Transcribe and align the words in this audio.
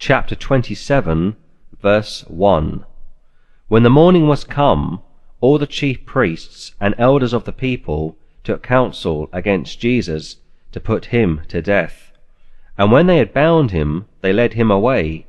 chapter 0.00 0.36
27, 0.36 1.34
verse 1.82 2.24
1. 2.28 2.84
When 3.66 3.82
the 3.82 3.90
morning 3.90 4.28
was 4.28 4.44
come, 4.44 5.02
all 5.40 5.58
the 5.58 5.66
chief 5.66 6.06
priests 6.06 6.72
and 6.80 6.94
elders 6.96 7.32
of 7.32 7.42
the 7.42 7.52
people 7.52 8.16
took 8.44 8.62
counsel 8.62 9.28
against 9.32 9.80
Jesus 9.80 10.36
to 10.70 10.78
put 10.78 11.06
him 11.06 11.40
to 11.48 11.60
death. 11.60 12.12
And 12.78 12.92
when 12.92 13.08
they 13.08 13.18
had 13.18 13.34
bound 13.34 13.72
him, 13.72 14.06
they 14.20 14.32
led 14.32 14.52
him 14.52 14.70
away, 14.70 15.26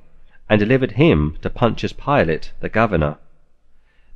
and 0.48 0.60
delivered 0.60 0.92
him 0.92 1.38
to 1.42 1.50
Pontius 1.50 1.94
Pilate 1.94 2.52
the 2.60 2.70
governor. 2.70 3.18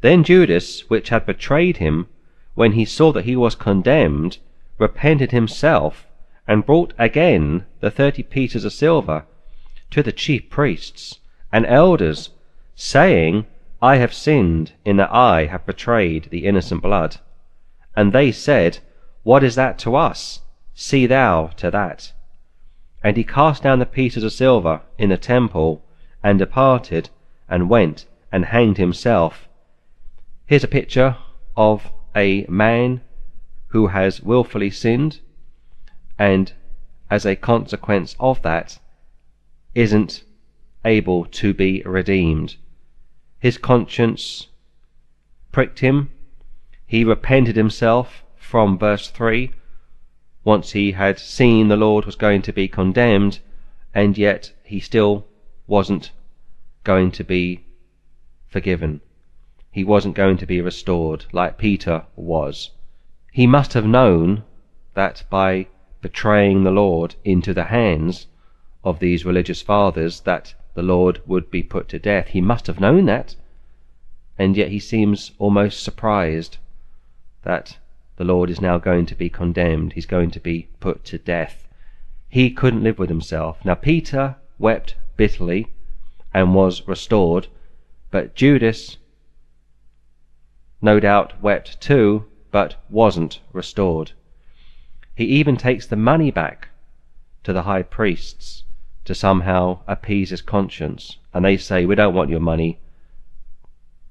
Then 0.02 0.24
Judas, 0.24 0.88
which 0.88 1.10
had 1.10 1.26
betrayed 1.26 1.78
him, 1.78 2.08
when 2.54 2.74
he 2.74 2.86
saw 2.86 3.12
that 3.14 3.26
he 3.26 3.36
was 3.36 3.56
condemned, 3.56 4.38
repented 4.78 5.32
himself, 5.32 6.06
and 6.48 6.64
brought 6.64 6.94
again 7.00 7.66
the 7.80 7.90
thirty 7.90 8.22
pieces 8.22 8.66
of 8.66 8.74
silver 8.74 9.26
to 9.94 10.02
the 10.02 10.12
chief 10.12 10.50
priests 10.50 11.20
and 11.52 11.68
elders, 11.68 12.32
saying, 12.74 13.46
I 13.80 13.98
have 13.98 14.12
sinned 14.12 14.74
in 14.84 14.98
that 14.98 15.14
I 15.14 15.46
have 15.46 15.68
betrayed 15.68 16.30
the 16.32 16.46
innocent 16.48 16.82
blood. 16.82 17.18
And 17.96 18.12
they 18.12 18.32
said, 18.32 18.80
What 19.22 19.44
is 19.44 19.54
that 19.54 19.78
to 19.80 19.96
us? 19.96 20.42
See 20.74 21.06
thou 21.06 21.52
to 21.58 21.70
that. 21.70 22.12
And 23.04 23.16
he 23.18 23.24
cast 23.24 23.62
down 23.62 23.78
the 23.78 23.86
pieces 23.86 24.24
of 24.24 24.34
silver 24.34 24.82
in 24.98 25.10
the 25.10 25.18
temple, 25.18 25.86
and 26.24 26.40
departed, 26.40 27.12
and 27.48 27.70
went 27.70 28.08
and 28.32 28.46
hanged 28.46 28.78
himself. 28.78 29.48
Here's 30.48 30.64
a 30.64 30.68
picture 30.80 31.18
of 31.56 31.92
a 32.16 32.48
man 32.50 33.02
who 33.68 33.88
has 33.88 34.24
wilfully 34.24 34.72
sinned, 34.72 35.20
and 36.18 36.52
as 37.12 37.28
a 37.28 37.36
consequence 37.36 38.16
of 38.20 38.42
that, 38.42 38.80
isn't 39.76 40.24
able 40.86 41.26
to 41.26 41.54
be 41.54 41.82
redeemed. 41.86 42.56
His 43.40 43.58
conscience 43.58 44.48
pricked 45.52 45.80
him. 45.80 46.10
He 46.86 47.04
repented 47.04 47.56
himself 47.56 48.24
from 48.38 48.78
verse 48.78 49.10
3 49.10 49.52
once 50.44 50.72
he 50.72 50.92
had 50.92 51.18
seen 51.18 51.68
the 51.70 51.78
Lord 51.78 52.06
was 52.06 52.16
going 52.16 52.42
to 52.42 52.52
be 52.52 52.68
condemned, 52.68 53.40
and 53.94 54.18
yet 54.18 54.52
he 54.64 54.80
still 54.80 55.26
wasn't 55.68 56.12
going 56.84 57.12
to 57.12 57.24
be 57.24 57.64
forgiven. 58.50 59.00
He 59.72 59.84
wasn't 59.84 60.16
going 60.16 60.38
to 60.38 60.46
be 60.46 60.62
restored 60.62 61.26
like 61.32 61.58
Peter 61.58 62.06
was. 62.16 62.72
He 63.32 63.48
must 63.48 63.74
have 63.74 63.88
known 63.88 64.44
that 64.94 65.24
by 65.30 65.68
betraying 66.02 66.64
the 66.64 66.72
Lord 66.72 67.16
into 67.24 67.54
the 67.54 67.66
hands 67.66 68.28
of 68.84 69.00
these 69.00 69.26
religious 69.26 69.62
fathers 69.62 70.22
that 70.22 70.54
the 70.74 70.82
Lord 70.82 71.22
would 71.26 71.50
be 71.50 71.64
put 71.64 71.88
to 71.90 72.00
death. 72.00 72.28
He 72.28 72.42
must 72.42 72.68
have 72.68 72.80
known 72.80 73.06
that, 73.06 73.36
and 74.38 74.58
yet 74.58 74.70
he 74.70 74.80
seems 74.80 75.32
almost 75.40 75.84
surprised 75.84 76.58
that 77.44 77.78
the 78.18 78.24
Lord 78.24 78.50
is 78.50 78.62
now 78.62 78.78
going 78.78 79.06
to 79.08 79.16
be 79.16 79.30
condemned. 79.30 79.94
He's 79.94 80.06
going 80.06 80.32
to 80.32 80.40
be 80.40 80.68
put 80.80 81.04
to 81.06 81.18
death. 81.18 81.68
He 82.30 82.50
couldn't 82.52 82.84
live 82.84 83.00
with 83.00 83.10
himself. 83.10 83.64
Now, 83.64 83.76
Peter 83.76 84.36
wept 84.60 84.96
bitterly 85.16 85.68
and 86.34 86.56
was 86.56 86.88
restored, 86.88 87.48
but 88.12 88.36
Judas, 88.36 88.98
no 90.82 91.00
doubt, 91.00 91.42
wept 91.42 91.80
too, 91.80 92.26
but 92.52 92.76
wasn't 92.90 93.40
restored. 93.52 94.12
He 95.16 95.26
even 95.26 95.58
takes 95.58 95.86
the 95.86 95.96
money 95.96 96.32
back 96.32 96.70
to 97.44 97.54
the 97.54 97.64
high 97.64 97.84
priests 97.84 98.63
to 99.06 99.16
somehow 99.16 99.80
appease 99.88 100.30
his 100.30 100.42
conscience, 100.42 101.18
and 101.34 101.44
they 101.44 101.58
say, 101.58 101.86
We 101.86 101.96
don't 101.96 102.14
want 102.14 102.30
your 102.30 102.40
money, 102.40 102.80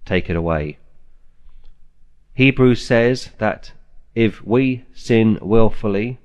take 0.05 0.29
it 0.29 0.37
away. 0.37 0.79
Hebrews 2.35 2.85
says 2.85 3.31
that 3.39 3.73
if 4.15 4.45
we 4.45 4.85
sin 4.95 5.39
wilfully, 5.41 6.19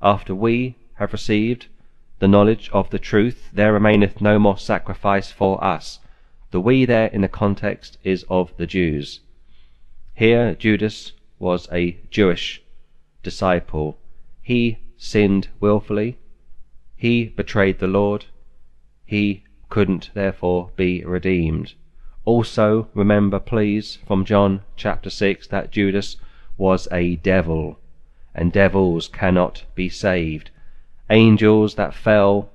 after 0.00 0.34
we 0.34 0.76
have 0.94 1.12
received 1.12 1.66
the 2.18 2.28
knowledge 2.28 2.70
of 2.72 2.90
the 2.90 2.98
truth, 2.98 3.50
there 3.52 3.72
remaineth 3.72 4.20
no 4.20 4.38
more 4.38 4.58
sacrifice 4.58 5.30
for 5.30 5.62
us. 5.62 5.98
The 6.50 6.60
we 6.60 6.84
there 6.84 7.06
in 7.06 7.22
the 7.22 7.28
context 7.28 7.98
is 8.04 8.24
of 8.28 8.56
the 8.56 8.66
Jews. 8.66 9.20
Here 10.14 10.54
Judas 10.54 11.12
was 11.38 11.68
a 11.72 11.98
Jewish 12.10 12.62
disciple. 13.22 13.98
He 14.42 14.78
sinned 14.96 15.48
wilfully, 15.58 16.18
he 17.02 17.24
betrayed 17.24 17.80
the 17.80 17.88
Lord. 17.88 18.26
He 19.04 19.42
couldn't 19.68 20.10
therefore 20.14 20.70
be 20.76 21.04
redeemed. 21.04 21.74
Also, 22.24 22.86
remember, 22.94 23.40
please, 23.40 23.98
from 24.06 24.24
John 24.24 24.62
chapter 24.76 25.10
6, 25.10 25.48
that 25.48 25.72
Judas 25.72 26.16
was 26.56 26.86
a 26.92 27.16
devil, 27.16 27.80
and 28.36 28.52
devils 28.52 29.08
cannot 29.08 29.64
be 29.74 29.88
saved. 29.88 30.52
Angels 31.10 31.74
that 31.74 31.92
fell 31.92 32.50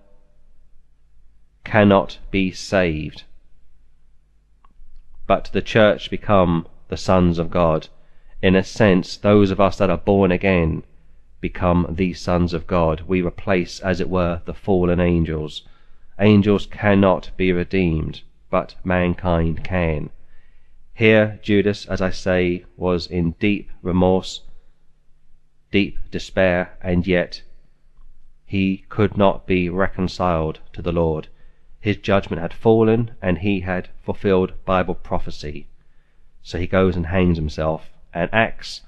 cannot 1.66 2.19
be 2.31 2.50
saved. 2.53 3.24
But 5.25 5.50
the 5.52 5.62
church 5.62 6.09
become 6.09 6.68
the 6.88 6.96
sons 6.96 7.38
of 7.38 7.52
God. 7.52 7.90
In 8.41 8.56
a 8.56 8.63
sense, 8.63 9.18
those 9.18 9.52
of 9.52 9.59
us 9.59 9.78
that 9.78 9.90
are 9.90 9.97
born 9.97 10.31
again 10.31 10.84
become 11.40 11.86
the 11.90 12.14
sons 12.14 12.53
of 12.53 12.68
God. 12.68 13.02
We 13.08 13.22
replace, 13.22 13.80
as 13.80 14.00
it 14.00 14.09
were, 14.09 14.42
the 14.46 14.53
fallen 14.53 15.00
angels. 15.00 15.68
Angels 16.20 16.66
cannot 16.66 17.30
be 17.38 17.52
redeemed, 17.52 18.22
but 18.50 18.75
mankind 18.84 19.64
can. 19.64 20.09
Here, 20.94 21.40
Judas, 21.44 21.86
as 21.86 22.02
I 22.02 22.09
say, 22.09 22.66
was 22.75 23.06
in 23.06 23.31
deep 23.40 23.70
remorse, 23.84 24.42
deep 25.72 26.00
despair, 26.09 26.78
and 26.81 27.06
yet 27.06 27.44
he 28.46 28.86
could 28.90 29.16
not 29.18 29.46
be 29.46 29.69
reconciled 29.69 30.59
to 30.74 30.81
the 30.81 30.92
Lord. 30.92 31.28
His 31.80 31.98
judgment 31.98 32.42
had 32.42 32.54
fallen, 32.54 33.12
and 33.22 33.38
he 33.40 33.59
had 33.59 33.90
fulfilled 34.04 34.54
Bible 34.66 34.96
prophecy. 34.96 35.68
So 36.42 36.58
he 36.58 36.66
goes 36.66 36.96
and 36.96 37.08
hangs 37.08 37.38
himself. 37.38 37.92
And 38.14 38.30
Acts 38.34 38.81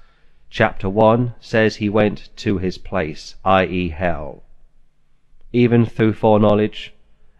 chapter 0.52 0.90
1 0.90 1.32
says 1.38 1.76
he 1.76 1.88
went 1.88 2.28
to 2.34 2.58
his 2.58 2.76
place, 2.76 3.36
i.e., 3.44 3.90
hell. 3.90 4.42
Even 5.52 5.86
through 5.86 6.12
foreknowledge, 6.12 6.92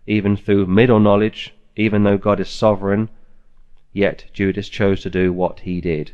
even 0.07 0.37
through 0.37 0.65
middle 0.65 1.01
knowledge, 1.01 1.53
even 1.75 2.05
though 2.05 2.17
God 2.17 2.39
is 2.39 2.49
sovereign, 2.49 3.09
yet 3.93 4.27
Judas 4.33 4.69
chose 4.69 5.03
to 5.03 5.11
do 5.11 5.33
what 5.33 5.61
he 5.61 5.81
did, 5.81 6.13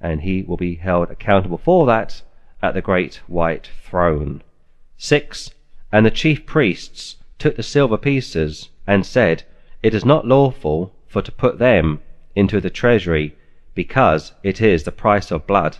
and 0.00 0.22
he 0.22 0.42
will 0.42 0.56
be 0.56 0.76
held 0.76 1.10
accountable 1.10 1.58
for 1.58 1.84
that 1.84 2.22
at 2.62 2.72
the 2.72 2.80
great 2.80 3.16
white 3.26 3.68
throne. 3.84 4.42
6. 4.96 5.50
And 5.92 6.06
the 6.06 6.10
chief 6.10 6.46
priests 6.46 7.16
took 7.38 7.56
the 7.56 7.62
silver 7.62 7.98
pieces, 7.98 8.70
and 8.86 9.04
said, 9.04 9.42
It 9.82 9.92
is 9.92 10.04
not 10.04 10.26
lawful 10.26 10.94
for 11.06 11.20
to 11.20 11.30
put 11.30 11.58
them 11.58 12.00
into 12.34 12.58
the 12.58 12.70
treasury, 12.70 13.36
because 13.74 14.32
it 14.42 14.62
is 14.62 14.84
the 14.84 14.92
price 14.92 15.30
of 15.30 15.46
blood. 15.46 15.76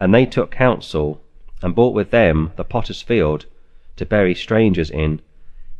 And 0.00 0.14
they 0.14 0.26
took 0.26 0.50
counsel, 0.50 1.20
and 1.62 1.74
bought 1.74 1.94
with 1.94 2.10
them 2.10 2.52
the 2.56 2.64
potter's 2.64 3.02
field, 3.02 3.46
to 3.96 4.04
bury 4.04 4.34
strangers 4.34 4.90
in. 4.90 5.20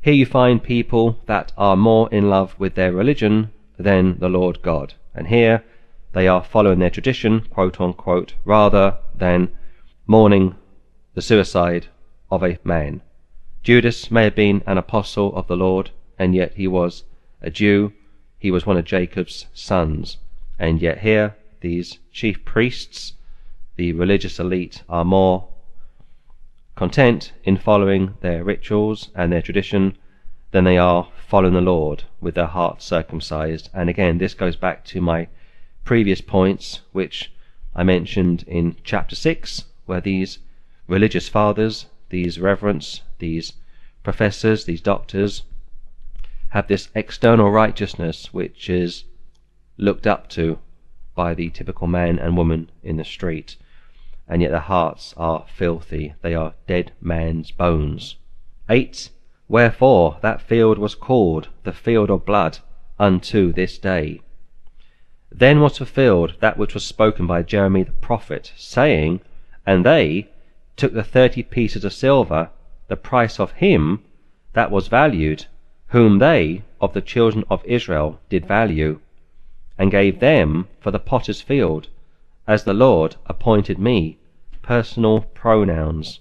Here 0.01 0.15
you 0.15 0.27
find 0.27 0.63
people 0.63 1.19
that 1.27 1.53
are 1.57 1.77
more 1.77 2.09
in 2.13 2.31
love 2.31 2.55
with 2.59 2.75
their 2.75 2.93
religion 2.93 3.51
than 3.79 4.19
the 4.19 4.29
Lord 4.29 4.63
God. 4.63 4.95
And 5.15 5.29
here 5.29 5.65
they 6.13 6.29
are 6.29 6.45
following 6.45 6.79
their 6.79 6.91
tradition, 6.91 7.41
quote 7.41 7.81
unquote, 7.81 8.35
rather 8.45 8.99
than 9.15 9.51
mourning 10.07 10.55
the 11.15 11.23
suicide 11.23 11.87
of 12.31 12.45
a 12.45 12.59
man. 12.65 13.01
Judas 13.63 14.11
may 14.11 14.25
have 14.25 14.35
been 14.35 14.63
an 14.67 14.79
apostle 14.79 15.35
of 15.35 15.47
the 15.47 15.57
Lord, 15.57 15.91
and 16.19 16.35
yet 16.35 16.55
he 16.55 16.69
was 16.69 17.05
a 17.41 17.51
Jew. 17.51 17.93
He 18.39 18.51
was 18.51 18.67
one 18.67 18.77
of 18.77 18.85
Jacob's 18.85 19.47
sons. 19.55 20.19
And 20.59 20.81
yet 20.81 20.99
here 20.99 21.37
these 21.63 21.99
chief 22.13 22.45
priests 22.45 23.15
the 23.77 23.93
religious 23.93 24.39
elite 24.39 24.83
are 24.89 25.05
more 25.05 25.49
content 26.77 27.33
in 27.43 27.57
following 27.57 28.15
their 28.21 28.45
rituals 28.45 29.11
and 29.15 29.33
their 29.33 29.43
tradition 29.43 29.97
than 30.53 30.63
they 30.63 30.79
are 30.79 31.09
following 31.27 31.55
the 31.55 31.61
Lord 31.61 32.05
with 32.21 32.37
their 32.37 32.47
hearts 32.47 32.85
circumcised. 32.85 33.71
And 33.75 33.91
again, 33.91 34.19
this 34.19 34.35
goes 34.35 34.55
back 34.55 34.85
to 34.87 35.01
my 35.01 35.27
previous 35.85 36.21
points, 36.21 36.83
which 36.93 37.33
I 37.75 37.83
mentioned 37.83 38.45
in 38.47 38.77
chapter 38.85 39.17
6, 39.17 39.65
where 39.87 40.01
these 40.01 40.39
religious 40.87 41.29
fathers, 41.29 41.87
these 42.11 42.39
reverends, 42.39 43.03
these 43.19 43.55
professors, 44.05 44.65
these 44.65 44.81
doctors, 44.81 45.43
have 46.51 46.69
this 46.69 46.89
external 46.95 47.51
righteousness 47.51 48.33
which 48.33 48.71
is 48.71 49.05
looked 49.77 50.07
up 50.07 50.29
to 50.29 50.61
by 51.17 51.35
the 51.35 51.51
typical 51.51 51.89
man 51.89 52.21
and 52.21 52.37
woman 52.37 52.71
in 52.85 52.97
the 52.97 53.05
street 53.05 53.57
and 54.29 54.41
yet 54.43 54.51
their 54.51 54.61
hearts 54.61 55.15
are 55.17 55.45
filthy. 55.49 56.15
They 56.23 56.35
are 56.35 56.55
dead 56.67 56.93
man's 57.01 57.51
bones. 57.51 58.17
8. 58.69 59.11
Wherefore 59.49 60.19
that 60.23 60.41
field 60.41 60.79
was 60.79 60.95
called 60.95 61.49
the 61.65 61.73
field 61.73 62.11
of 62.11 62.25
blood 62.25 62.59
unto 62.99 63.53
this 63.53 63.79
day. 63.79 64.21
Then 65.31 65.61
was 65.61 65.79
fulfilled 65.79 66.35
that 66.41 66.57
which 66.57 66.75
was 66.75 66.85
spoken 66.85 67.27
by 67.27 67.43
Jeremy 67.43 67.83
the 67.83 67.93
prophet, 67.93 68.53
saying, 68.57 69.21
And 69.67 69.85
they 69.85 70.29
took 70.77 70.93
the 70.93 71.03
thirty 71.03 71.43
pieces 71.43 71.85
of 71.85 71.93
silver, 71.93 72.51
the 72.89 72.97
price 72.97 73.41
of 73.41 73.53
him 73.53 74.05
that 74.53 74.71
was 74.71 74.89
valued, 74.89 75.47
whom 75.89 76.19
they 76.19 76.63
of 76.81 76.93
the 76.95 77.01
children 77.01 77.45
of 77.51 77.65
Israel 77.65 78.21
did 78.29 78.47
value, 78.47 79.01
and 79.77 79.91
gave 79.91 80.21
them 80.21 80.69
for 80.81 80.91
the 80.91 80.99
potter's 80.99 81.41
field, 81.41 81.89
as 82.47 82.65
the 82.65 82.75
Lord 82.75 83.17
appointed 83.27 83.79
me. 83.79 84.19
Personal 84.63 85.21
pronouns. 85.35 86.21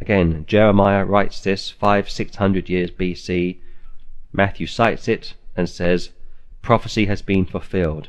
Again, 0.00 0.44
Jeremiah 0.46 1.04
writes 1.04 1.40
this 1.40 1.70
five, 1.70 2.10
six 2.10 2.36
hundred 2.36 2.68
years 2.68 2.90
BC. 2.90 3.58
Matthew 4.32 4.66
cites 4.66 5.08
it 5.08 5.34
and 5.56 5.68
says, 5.68 6.10
prophecy 6.62 7.06
has 7.06 7.22
been 7.22 7.44
fulfilled. 7.44 8.08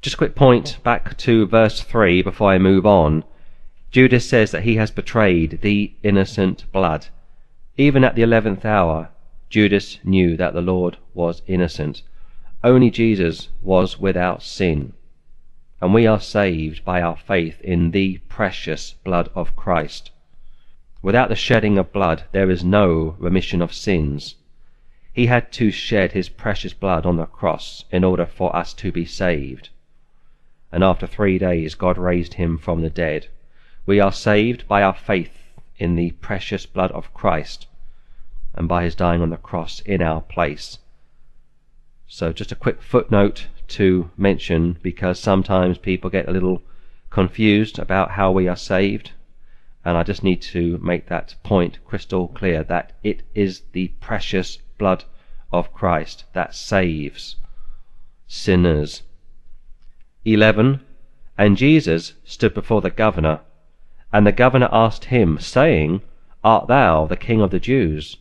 Just 0.00 0.14
a 0.14 0.18
quick 0.18 0.34
point 0.34 0.78
back 0.82 1.16
to 1.18 1.46
verse 1.46 1.80
3 1.80 2.22
before 2.22 2.50
I 2.50 2.58
move 2.58 2.86
on. 2.86 3.24
Judas 3.90 4.28
says 4.28 4.50
that 4.50 4.64
he 4.64 4.76
has 4.76 4.90
betrayed 4.90 5.60
the 5.62 5.92
innocent 6.02 6.70
blood. 6.72 7.06
Even 7.76 8.04
at 8.04 8.14
the 8.14 8.22
eleventh 8.22 8.64
hour, 8.64 9.10
Judas 9.48 9.98
knew 10.04 10.36
that 10.36 10.54
the 10.54 10.62
Lord 10.62 10.98
was 11.14 11.42
innocent. 11.46 12.02
Only 12.64 12.90
Jesus 12.90 13.48
was 13.60 13.98
without 13.98 14.42
sin. 14.42 14.92
And 15.82 15.92
we 15.92 16.06
are 16.06 16.20
saved 16.20 16.84
by 16.84 17.02
our 17.02 17.16
faith 17.16 17.60
in 17.60 17.90
the 17.90 18.18
precious 18.28 18.92
blood 19.02 19.28
of 19.34 19.56
Christ. 19.56 20.12
Without 21.02 21.28
the 21.28 21.34
shedding 21.34 21.76
of 21.76 21.92
blood, 21.92 22.22
there 22.30 22.48
is 22.48 22.62
no 22.62 23.16
remission 23.18 23.60
of 23.60 23.74
sins. 23.74 24.36
He 25.12 25.26
had 25.26 25.50
to 25.54 25.72
shed 25.72 26.12
his 26.12 26.28
precious 26.28 26.72
blood 26.72 27.04
on 27.04 27.16
the 27.16 27.26
cross 27.26 27.84
in 27.90 28.04
order 28.04 28.26
for 28.26 28.54
us 28.54 28.72
to 28.74 28.92
be 28.92 29.04
saved. 29.04 29.70
And 30.70 30.84
after 30.84 31.08
three 31.08 31.36
days, 31.36 31.74
God 31.74 31.98
raised 31.98 32.34
him 32.34 32.58
from 32.58 32.82
the 32.82 32.88
dead. 32.88 33.26
We 33.84 33.98
are 33.98 34.12
saved 34.12 34.68
by 34.68 34.84
our 34.84 34.94
faith 34.94 35.36
in 35.78 35.96
the 35.96 36.12
precious 36.12 36.64
blood 36.64 36.92
of 36.92 37.12
Christ 37.12 37.66
and 38.54 38.68
by 38.68 38.84
his 38.84 38.94
dying 38.94 39.20
on 39.20 39.30
the 39.30 39.36
cross 39.36 39.80
in 39.80 40.00
our 40.00 40.20
place. 40.20 40.78
So, 42.06 42.32
just 42.32 42.52
a 42.52 42.54
quick 42.54 42.80
footnote 42.80 43.48
to 43.68 44.10
mention 44.16 44.78
because 44.82 45.18
sometimes 45.18 45.78
people 45.78 46.10
get 46.10 46.28
a 46.28 46.32
little 46.32 46.62
confused 47.10 47.78
about 47.78 48.12
how 48.12 48.30
we 48.30 48.48
are 48.48 48.56
saved. 48.56 49.12
And 49.84 49.96
I 49.96 50.02
just 50.02 50.22
need 50.22 50.40
to 50.42 50.78
make 50.78 51.06
that 51.08 51.34
point 51.42 51.78
crystal 51.84 52.28
clear 52.28 52.62
that 52.64 52.92
it 53.02 53.22
is 53.34 53.62
the 53.72 53.88
precious 54.00 54.58
blood 54.78 55.04
of 55.52 55.72
Christ 55.72 56.24
that 56.32 56.54
saves 56.54 57.36
sinners. 58.26 59.02
11. 60.24 60.80
And 61.36 61.56
Jesus 61.56 62.14
stood 62.24 62.54
before 62.54 62.80
the 62.80 62.90
governor, 62.90 63.40
and 64.12 64.26
the 64.26 64.32
governor 64.32 64.68
asked 64.72 65.06
him, 65.06 65.38
saying, 65.38 66.00
Art 66.44 66.68
thou 66.68 67.06
the 67.06 67.16
king 67.16 67.40
of 67.40 67.50
the 67.50 67.60
Jews? 67.60 68.16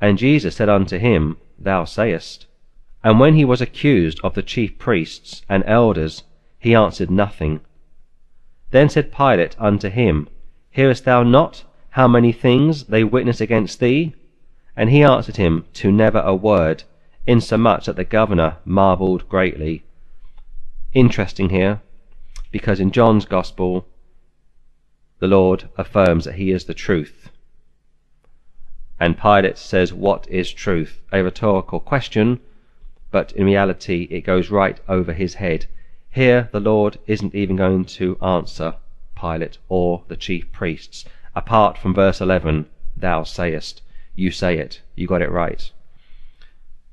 And 0.00 0.18
Jesus 0.18 0.56
said 0.56 0.68
unto 0.68 0.98
him, 0.98 1.36
Thou 1.58 1.84
sayest. 1.84 2.46
And 3.04 3.18
when 3.18 3.34
he 3.34 3.44
was 3.44 3.60
accused 3.60 4.20
of 4.22 4.34
the 4.34 4.42
chief 4.42 4.78
priests 4.78 5.42
and 5.48 5.64
elders, 5.66 6.22
he 6.58 6.74
answered 6.74 7.10
nothing. 7.10 7.60
Then 8.70 8.88
said 8.88 9.12
Pilate 9.12 9.56
unto 9.58 9.88
him, 9.88 10.28
Hearest 10.70 11.04
thou 11.04 11.22
not 11.22 11.64
how 11.90 12.08
many 12.08 12.32
things 12.32 12.84
they 12.84 13.04
witness 13.04 13.40
against 13.40 13.80
thee? 13.80 14.14
And 14.76 14.88
he 14.88 15.02
answered 15.02 15.36
him 15.36 15.66
to 15.74 15.92
never 15.92 16.20
a 16.20 16.34
word, 16.34 16.84
insomuch 17.26 17.86
that 17.86 17.96
the 17.96 18.04
governor 18.04 18.56
marvelled 18.64 19.28
greatly. 19.28 19.84
Interesting 20.94 21.50
here, 21.50 21.80
because 22.50 22.80
in 22.80 22.92
John's 22.92 23.26
Gospel, 23.26 23.86
the 25.18 25.26
Lord 25.26 25.68
affirms 25.76 26.24
that 26.24 26.36
he 26.36 26.50
is 26.50 26.64
the 26.64 26.74
truth. 26.74 27.30
And 28.98 29.18
Pilate 29.18 29.58
says, 29.58 29.92
What 29.92 30.26
is 30.28 30.52
truth? 30.52 31.02
A 31.12 31.22
rhetorical 31.22 31.80
question, 31.80 32.40
but 33.12 33.30
in 33.32 33.46
reality 33.46 34.08
it 34.10 34.22
goes 34.22 34.50
right 34.50 34.80
over 34.88 35.12
his 35.12 35.34
head. 35.34 35.66
Here 36.10 36.48
the 36.50 36.60
Lord 36.60 36.98
isn't 37.06 37.34
even 37.34 37.54
going 37.54 37.84
to 37.84 38.18
answer 38.20 38.74
Pilate 39.14 39.58
or 39.68 40.02
the 40.08 40.16
chief 40.16 40.50
priests, 40.50 41.04
apart 41.36 41.78
from 41.78 41.94
verse 41.94 42.20
11, 42.20 42.66
Thou 42.96 43.22
sayest 43.22 43.82
you 44.14 44.30
say 44.30 44.58
it, 44.58 44.82
you 44.94 45.06
got 45.06 45.22
it 45.22 45.30
right. 45.30 45.70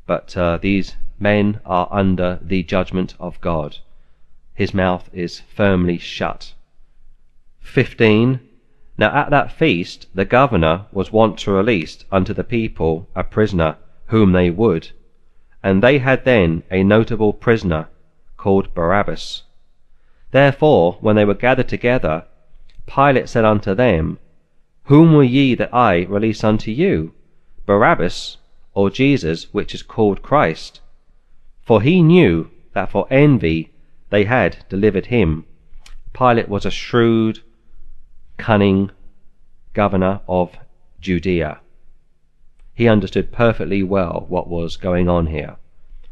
But 0.06 0.38
uh, 0.38 0.57
these 0.57 0.95
men 1.19 1.60
are 1.66 1.88
under 1.92 2.39
the 2.42 2.63
judgment 2.63 3.15
of 3.19 3.42
God. 3.42 3.77
His 4.54 4.74
mouth 4.74 5.10
is 5.13 5.42
firmly 5.42 5.98
shut. 5.98 6.54
15. 7.62 8.39
Now 8.98 9.15
at 9.15 9.30
that 9.31 9.51
feast 9.51 10.07
the 10.13 10.25
governor 10.25 10.86
was 10.92 11.12
wont 11.12 11.39
to 11.39 11.51
release 11.51 12.04
unto 12.12 12.33
the 12.33 12.44
people 12.44 13.10
a 13.15 13.24
prisoner 13.24 13.77
whom 14.07 14.31
they 14.31 14.50
would, 14.50 14.92
and 15.61 15.83
they 15.83 16.00
had 16.00 16.25
then 16.25 16.63
a 16.71 16.83
notable 16.83 17.33
prisoner 17.33 17.88
called 18.38 18.73
Barabbas. 18.73 19.44
Therefore, 20.31 20.97
when 21.01 21.15
they 21.15 21.25
were 21.25 21.33
gathered 21.33 21.67
together, 21.67 22.25
Pilate 22.85 23.29
said 23.29 23.45
unto 23.45 23.73
them, 23.73 24.19
whom 24.85 25.13
will 25.13 25.23
ye 25.23 25.53
that 25.53 25.71
I 25.73 26.06
release 26.06 26.44
unto 26.44 26.71
you? 26.71 27.13
Barabbas, 27.67 28.38
or 28.73 28.89
Jesus, 28.89 29.53
which 29.53 29.75
is 29.75 29.83
called 29.83 30.23
Christ? 30.23 30.81
For 31.62 31.81
he 31.81 32.01
knew 32.01 32.50
that 32.73 32.89
for 32.89 33.05
envy 33.12 33.71
they 34.09 34.23
had 34.23 34.65
delivered 34.69 35.07
him. 35.07 35.45
Pilate 36.13 36.50
was 36.50 36.65
a 36.65 36.71
shrewd, 36.71 37.44
cunning 38.38 38.89
governor 39.73 40.21
of 40.27 40.57
Judea. 41.00 41.59
He 42.79 42.87
understood 42.87 43.33
perfectly 43.33 43.83
well 43.83 44.25
what 44.29 44.47
was 44.47 44.77
going 44.77 45.09
on 45.09 45.27
here. 45.27 45.57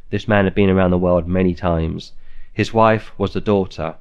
This 0.10 0.28
man 0.28 0.44
had 0.44 0.54
been 0.54 0.70
around 0.70 0.92
the 0.92 0.98
world 0.98 1.26
many 1.26 1.56
times. 1.56 2.12
His 2.52 2.74
wife 2.74 3.18
was 3.18 3.32
the 3.32 3.40
daughter 3.40 3.96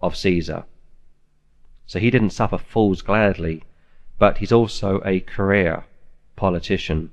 of 0.00 0.14
Caesar. 0.14 0.66
So 1.84 1.98
he 1.98 2.12
didn't 2.12 2.30
suffer 2.30 2.58
fools 2.58 3.02
gladly, 3.02 3.64
but 4.20 4.38
he's 4.38 4.52
also 4.52 5.02
a 5.04 5.18
career 5.18 5.84
politician. 6.36 7.10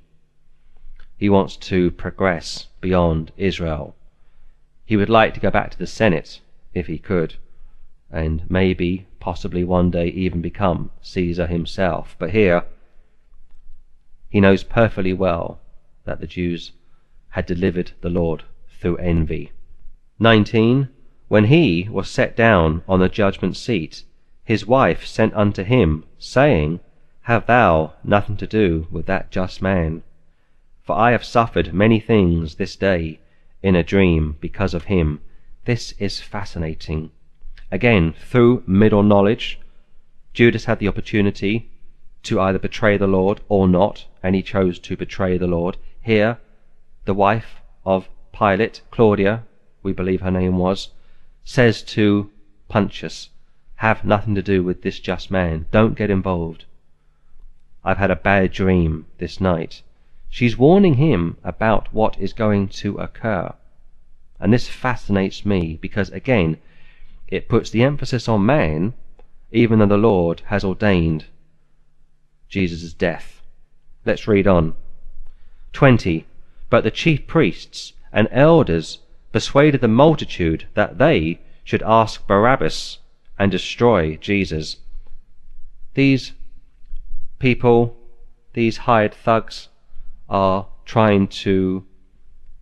He 1.16 1.28
wants 1.28 1.56
to 1.56 1.90
progress 1.90 2.68
beyond 2.80 3.32
Israel. 3.36 3.96
He 4.84 4.96
would 4.96 5.10
like 5.10 5.34
to 5.34 5.40
go 5.40 5.50
back 5.50 5.72
to 5.72 5.78
the 5.78 5.88
Senate 5.88 6.40
if 6.72 6.86
he 6.86 6.98
could, 6.98 7.34
and 8.12 8.48
maybe, 8.48 9.08
possibly 9.18 9.64
one 9.64 9.90
day 9.90 10.06
even 10.06 10.40
become 10.40 10.92
Caesar 11.02 11.48
himself. 11.48 12.14
But 12.16 12.30
here, 12.30 12.62
he 14.30 14.40
knows 14.40 14.62
perfectly 14.62 15.12
well 15.12 15.60
that 16.04 16.20
the 16.20 16.26
Jews 16.26 16.72
had 17.30 17.46
delivered 17.46 17.92
the 18.00 18.08
Lord 18.08 18.44
through 18.80 18.96
envy. 18.96 19.52
19. 20.18 20.88
When 21.28 21.44
he 21.44 21.88
was 21.90 22.08
set 22.08 22.36
down 22.36 22.82
on 22.88 23.00
the 23.00 23.08
judgment 23.08 23.56
seat, 23.56 24.04
his 24.44 24.66
wife 24.66 25.04
sent 25.04 25.34
unto 25.34 25.62
him, 25.62 26.04
saying, 26.18 26.80
Have 27.22 27.46
thou 27.46 27.94
nothing 28.02 28.36
to 28.38 28.46
do 28.46 28.86
with 28.90 29.06
that 29.06 29.30
just 29.30 29.60
man? 29.60 30.02
For 30.82 30.96
I 30.96 31.12
have 31.12 31.24
suffered 31.24 31.72
many 31.72 32.00
things 32.00 32.54
this 32.54 32.74
day 32.76 33.20
in 33.62 33.76
a 33.76 33.82
dream 33.82 34.36
because 34.40 34.74
of 34.74 34.84
him. 34.84 35.20
This 35.66 35.92
is 35.98 36.20
fascinating. 36.20 37.10
Again, 37.70 38.12
through 38.12 38.64
middle 38.66 39.02
knowledge, 39.02 39.60
Judas 40.34 40.64
had 40.64 40.78
the 40.78 40.88
opportunity 40.88 41.70
to 42.24 42.40
either 42.40 42.58
betray 42.58 42.96
the 42.96 43.06
Lord 43.06 43.40
or 43.48 43.68
not, 43.68 44.06
and 44.22 44.34
he 44.34 44.42
chose 44.42 44.78
to 44.80 44.96
betray 44.96 45.38
the 45.38 45.46
Lord. 45.46 45.76
Here, 46.00 46.38
the 47.04 47.14
wife 47.14 47.60
of 47.84 48.08
Pilate, 48.32 48.82
Claudia, 48.90 49.44
we 49.82 49.92
believe 49.92 50.20
her 50.20 50.30
name 50.30 50.58
was, 50.58 50.90
says 51.44 51.82
to 51.82 52.30
Pontius, 52.68 53.30
have 53.76 54.04
nothing 54.04 54.34
to 54.34 54.42
do 54.42 54.62
with 54.62 54.82
this 54.82 55.00
just 55.00 55.30
man. 55.30 55.66
Don't 55.70 55.96
get 55.96 56.10
involved. 56.10 56.64
I've 57.82 57.98
had 57.98 58.10
a 58.10 58.16
bad 58.16 58.52
dream 58.52 59.06
this 59.18 59.40
night. 59.40 59.82
She's 60.28 60.56
warning 60.56 60.94
him 60.94 61.38
about 61.42 61.92
what 61.92 62.18
is 62.18 62.32
going 62.32 62.68
to 62.68 62.98
occur. 62.98 63.54
And 64.38 64.52
this 64.52 64.68
fascinates 64.68 65.44
me 65.44 65.78
because, 65.80 66.10
again, 66.10 66.58
it 67.26 67.48
puts 67.48 67.70
the 67.70 67.82
emphasis 67.82 68.28
on 68.28 68.44
man, 68.44 68.94
even 69.50 69.78
though 69.78 69.86
the 69.86 69.96
Lord 69.96 70.42
has 70.46 70.62
ordained 70.62 71.24
Jesus' 72.48 72.92
death. 72.92 73.39
Let's 74.04 74.26
read 74.26 74.46
on. 74.46 74.74
20. 75.72 76.26
But 76.68 76.84
the 76.84 76.90
chief 76.90 77.26
priests 77.26 77.92
and 78.12 78.28
elders 78.30 78.98
persuaded 79.32 79.80
the 79.80 79.88
multitude 79.88 80.66
that 80.74 80.98
they 80.98 81.40
should 81.64 81.82
ask 81.82 82.26
Barabbas 82.26 82.98
and 83.38 83.50
destroy 83.50 84.16
Jesus. 84.16 84.76
These 85.94 86.32
people 87.38 87.96
these 88.52 88.78
hired 88.78 89.14
thugs 89.14 89.68
are 90.28 90.66
trying 90.84 91.28
to 91.28 91.84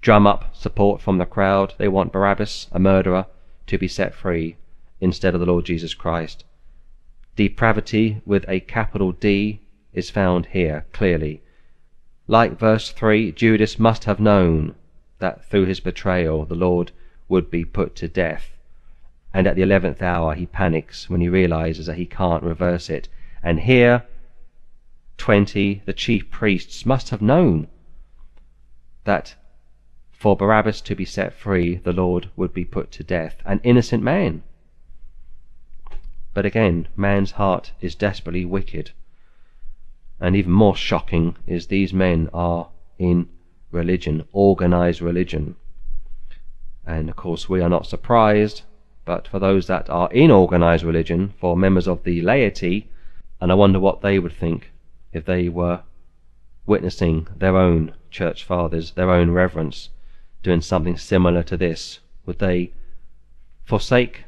drum 0.03 0.27
up 0.27 0.55
support 0.55 1.01
from 1.01 1.19
the 1.19 1.27
crowd. 1.27 1.75
They 1.79 1.89
want 1.89 2.13
Barabbas, 2.13 2.69
a 2.73 2.79
murderer, 2.79 3.27
to 3.67 3.79
be 3.79 3.89
set 3.89 4.15
free 4.15 4.57
instead 5.01 5.35
of 5.35 5.41
the 5.41 5.47
Lord 5.47 5.65
Jesus 5.65 5.95
Christ. 5.95 6.45
Depravity 7.37 8.21
with 8.27 8.45
a 8.49 8.61
capital 8.61 9.13
D 9.13 9.61
is 9.99 10.11
found 10.11 10.47
here 10.47 10.87
clearly. 10.93 11.43
Like 12.27 12.59
verse 12.59 12.91
3, 12.93 13.33
Judas 13.33 13.79
must 13.79 14.05
have 14.05 14.21
known 14.21 14.75
that 15.19 15.45
through 15.45 15.67
his 15.67 15.81
betrayal 15.81 16.45
the 16.45 16.55
Lord 16.55 16.93
would 17.29 17.51
be 17.51 17.65
put 17.65 17.97
to 17.97 18.09
death. 18.09 18.53
And 19.35 19.47
at 19.47 19.57
the 19.57 19.63
eleventh 19.63 20.01
hour 20.01 20.35
he 20.35 20.47
panics 20.47 21.11
when 21.11 21.21
he 21.21 21.29
realizes 21.29 21.87
that 21.87 21.97
he 21.97 22.07
can't 22.07 22.43
reverse 22.43 22.89
it. 22.89 23.09
And 23.43 23.61
here, 23.61 24.05
20, 25.19 25.83
the 25.85 25.93
chief 25.93 26.31
priests 26.31 26.87
must 26.87 27.11
have 27.11 27.21
known 27.21 27.69
that 29.05 29.35
for 30.13 30.37
Barabbas 30.37 30.81
to 30.83 30.95
be 30.95 31.05
set 31.05 31.33
free, 31.33 31.77
the 31.77 31.93
Lord 31.93 32.31
would 32.37 32.53
be 32.53 32.65
put 32.65 32.91
to 32.93 33.05
death, 33.05 33.37
an 33.45 33.61
innocent 33.63 34.03
man. 34.03 34.43
But 36.35 36.45
again, 36.47 36.89
man's 36.97 37.33
heart 37.33 37.73
is 37.81 37.95
desperately 37.95 38.45
wicked. 38.45 38.93
And 40.21 40.35
even 40.35 40.53
more 40.53 40.75
shocking 40.77 41.37
is 41.47 41.67
these 41.67 41.93
men 41.93 42.29
are 42.33 42.69
in 42.99 43.29
religion, 43.71 44.25
organized 44.33 45.01
religion. 45.01 45.57
And 46.87 47.09
of 47.09 47.17
course, 47.17 47.49
we 47.49 47.61
are 47.61 47.69
not 47.69 47.87
surprised, 47.87 48.63
but 49.05 49.29
for 49.29 49.39
those 49.39 49.67
that 49.67 49.89
are 49.91 50.11
in 50.13 50.31
organized 50.31 50.85
religion, 50.85 51.35
for 51.39 51.57
members 51.57 51.87
of 51.87 52.03
the 52.05 52.21
laity, 52.23 52.89
and 53.41 53.53
I 53.53 53.55
wonder 53.55 53.79
what 53.79 54.01
they 54.01 54.19
would 54.19 54.33
think 54.33 54.73
if 55.13 55.25
they 55.25 55.49
were 55.49 55.83
witnessing 56.67 57.27
their 57.37 57.57
own 57.57 57.95
church 58.11 58.45
fathers, 58.45 58.93
their 58.93 59.11
own 59.11 59.31
reverence, 59.31 59.91
doing 60.43 60.61
something 60.61 60.97
similar 60.97 61.43
to 61.43 61.57
this? 61.57 62.01
Would 62.27 62.39
they 62.39 62.73
forsake 63.65 64.25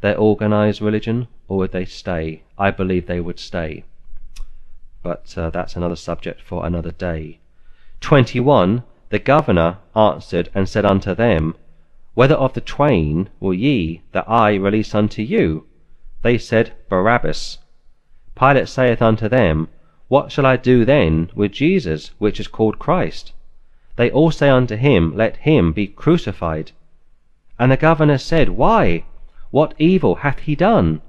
their 0.00 0.16
organized 0.16 0.80
religion 0.80 1.28
or 1.48 1.58
would 1.58 1.72
they 1.72 1.84
stay? 1.84 2.42
I 2.58 2.70
believe 2.70 3.06
they 3.06 3.20
would 3.20 3.38
stay. 3.38 3.84
But 5.02 5.36
uh, 5.36 5.50
that's 5.50 5.74
another 5.74 5.96
subject 5.96 6.40
for 6.40 6.64
another 6.64 6.92
day. 6.92 7.40
21. 8.00 8.84
The 9.10 9.18
governor 9.18 9.78
answered 9.96 10.48
and 10.54 10.68
said 10.68 10.84
unto 10.84 11.14
them, 11.14 11.56
Whether 12.14 12.36
of 12.36 12.52
the 12.54 12.60
twain 12.60 13.28
will 13.40 13.54
ye 13.54 14.02
that 14.12 14.28
I 14.28 14.54
release 14.54 14.94
unto 14.94 15.22
you? 15.22 15.66
They 16.22 16.38
said, 16.38 16.72
Barabbas. 16.88 17.58
Pilate 18.36 18.68
saith 18.68 19.02
unto 19.02 19.28
them, 19.28 19.68
What 20.08 20.30
shall 20.30 20.46
I 20.46 20.56
do 20.56 20.84
then 20.84 21.30
with 21.34 21.52
Jesus, 21.52 22.12
which 22.18 22.38
is 22.38 22.46
called 22.48 22.78
Christ? 22.78 23.32
They 23.96 24.10
all 24.10 24.30
say 24.30 24.48
unto 24.48 24.76
him, 24.76 25.16
Let 25.16 25.38
him 25.38 25.72
be 25.72 25.88
crucified. 25.88 26.72
And 27.58 27.70
the 27.70 27.76
governor 27.76 28.18
said, 28.18 28.50
Why? 28.50 29.04
What 29.50 29.74
evil 29.78 30.16
hath 30.16 30.38
he 30.40 30.54
done? 30.54 31.02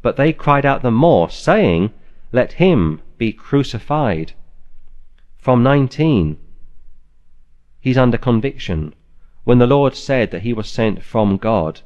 But 0.00 0.16
they 0.16 0.32
cried 0.32 0.64
out 0.64 0.82
the 0.82 0.90
more, 0.90 1.28
saying, 1.28 1.90
Let 2.34 2.54
him 2.54 3.02
be 3.18 3.32
crucified. 3.32 4.32
From 5.36 5.62
19. 5.62 6.38
He's 7.78 7.98
under 7.98 8.16
conviction. 8.16 8.94
When 9.44 9.58
the 9.58 9.66
Lord 9.66 9.94
said 9.94 10.30
that 10.30 10.42
he 10.42 10.54
was 10.54 10.70
sent 10.70 11.02
from 11.02 11.36
God 11.36 11.82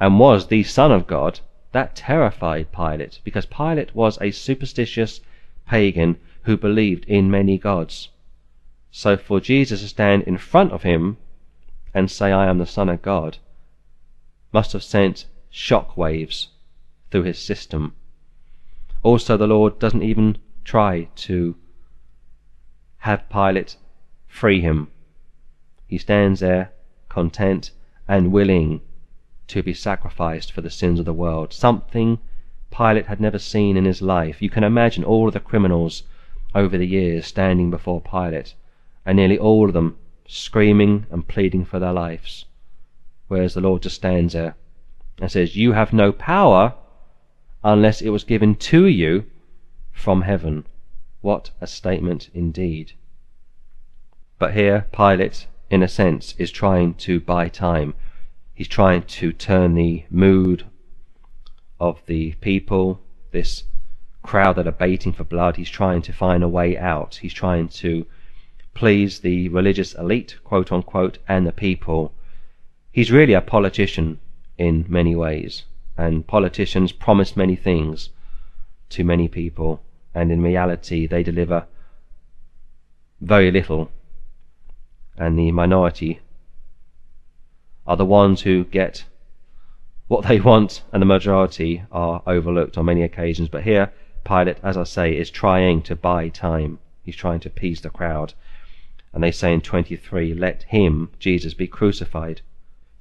and 0.00 0.18
was 0.18 0.46
the 0.46 0.62
Son 0.62 0.90
of 0.90 1.06
God, 1.06 1.40
that 1.72 1.94
terrified 1.94 2.72
Pilate, 2.72 3.20
because 3.24 3.46
Pilate 3.46 3.94
was 3.94 4.18
a 4.20 4.30
superstitious 4.30 5.20
pagan 5.66 6.18
who 6.44 6.56
believed 6.56 7.04
in 7.04 7.30
many 7.30 7.58
gods. 7.58 8.08
So 8.90 9.16
for 9.16 9.40
Jesus 9.40 9.80
to 9.82 9.88
stand 9.88 10.22
in 10.22 10.38
front 10.38 10.72
of 10.72 10.82
him 10.82 11.18
and 11.92 12.10
say, 12.10 12.32
I 12.32 12.48
am 12.48 12.58
the 12.58 12.66
Son 12.66 12.88
of 12.88 13.02
God, 13.02 13.38
must 14.52 14.72
have 14.72 14.82
sent 14.82 15.26
shock 15.50 15.96
waves 15.96 16.48
through 17.10 17.24
his 17.24 17.38
system. 17.38 17.94
Also, 19.02 19.36
the 19.36 19.46
Lord 19.46 19.78
doesn't 19.78 20.02
even 20.02 20.38
try 20.64 21.08
to 21.16 21.56
have 22.98 23.28
Pilate 23.28 23.76
free 24.28 24.60
him. 24.60 24.88
He 25.86 25.98
stands 25.98 26.40
there 26.40 26.72
content 27.08 27.72
and 28.06 28.32
willing 28.32 28.80
to 29.48 29.62
be 29.62 29.74
sacrificed 29.74 30.52
for 30.52 30.60
the 30.60 30.70
sins 30.70 30.98
of 30.98 31.04
the 31.04 31.12
world, 31.12 31.52
something 31.52 32.18
Pilate 32.70 33.06
had 33.06 33.20
never 33.20 33.38
seen 33.38 33.76
in 33.76 33.84
his 33.84 34.00
life. 34.00 34.40
You 34.40 34.48
can 34.48 34.64
imagine 34.64 35.04
all 35.04 35.28
of 35.28 35.34
the 35.34 35.40
criminals 35.40 36.04
over 36.54 36.78
the 36.78 36.86
years 36.86 37.26
standing 37.26 37.70
before 37.70 38.00
Pilate 38.00 38.54
and 39.04 39.16
nearly 39.16 39.38
all 39.38 39.66
of 39.66 39.74
them 39.74 39.98
screaming 40.26 41.06
and 41.10 41.26
pleading 41.26 41.64
for 41.64 41.78
their 41.78 41.92
lives. 41.92 42.46
Whereas 43.28 43.54
the 43.54 43.60
Lord 43.60 43.82
just 43.82 43.96
stands 43.96 44.32
there 44.32 44.54
and 45.20 45.30
says, 45.30 45.56
You 45.56 45.72
have 45.72 45.92
no 45.92 46.12
power 46.12 46.74
unless 47.64 48.00
it 48.00 48.10
was 48.10 48.24
given 48.24 48.54
to 48.56 48.86
you 48.86 49.24
from 49.92 50.22
heaven. 50.22 50.64
What 51.20 51.50
a 51.60 51.66
statement 51.66 52.30
indeed. 52.34 52.92
But 54.38 54.54
here, 54.54 54.86
Pilate, 54.92 55.46
in 55.70 55.82
a 55.82 55.88
sense, 55.88 56.34
is 56.38 56.50
trying 56.50 56.94
to 56.94 57.20
buy 57.20 57.48
time. 57.48 57.94
He's 58.54 58.68
trying 58.68 59.02
to 59.02 59.32
turn 59.32 59.74
the 59.74 60.04
mood 60.10 60.64
of 61.78 62.02
the 62.06 62.32
people, 62.40 63.00
this 63.30 63.64
crowd 64.22 64.56
that 64.56 64.66
are 64.66 64.72
baiting 64.72 65.12
for 65.12 65.24
blood, 65.24 65.56
he's 65.56 65.70
trying 65.70 66.02
to 66.02 66.12
find 66.12 66.42
a 66.42 66.48
way 66.48 66.78
out. 66.78 67.16
He's 67.16 67.34
trying 67.34 67.68
to 67.68 68.06
please 68.74 69.20
the 69.20 69.48
religious 69.48 69.94
elite, 69.94 70.36
quote 70.44 70.72
unquote, 70.72 71.18
and 71.28 71.46
the 71.46 71.52
people. 71.52 72.14
He's 72.90 73.10
really 73.10 73.34
a 73.34 73.40
politician 73.40 74.20
in 74.56 74.86
many 74.88 75.16
ways, 75.16 75.64
and 75.96 76.26
politicians 76.26 76.92
promise 76.92 77.36
many 77.36 77.56
things 77.56 78.10
to 78.90 79.04
many 79.04 79.28
people, 79.28 79.82
and 80.14 80.30
in 80.30 80.42
reality 80.42 81.06
they 81.06 81.22
deliver 81.22 81.66
very 83.20 83.50
little, 83.50 83.90
and 85.16 85.38
the 85.38 85.52
minority 85.52 86.20
are 87.86 87.96
the 87.96 88.04
ones 88.04 88.42
who 88.42 88.64
get 88.64 89.04
what 90.08 90.26
they 90.26 90.40
want, 90.50 90.82
and 90.92 91.00
the 91.00 91.06
majority 91.06 91.82
are 91.90 92.22
overlooked 92.26 92.76
on 92.76 92.84
many 92.84 93.02
occasions. 93.02 93.48
But 93.48 93.62
here, 93.62 93.92
Pilate, 94.24 94.58
as 94.62 94.76
I 94.76 94.84
say, 94.84 95.16
is 95.16 95.30
trying 95.30 95.82
to 95.82 95.96
buy 95.96 96.28
time. 96.28 96.78
He's 97.02 97.16
trying 97.16 97.40
to 97.40 97.48
appease 97.48 97.80
the 97.80 97.90
crowd. 97.90 98.34
And 99.12 99.22
they 99.22 99.30
say 99.30 99.52
in 99.52 99.60
23, 99.60 100.34
Let 100.34 100.64
him, 100.64 101.10
Jesus, 101.18 101.54
be 101.54 101.66
crucified. 101.66 102.40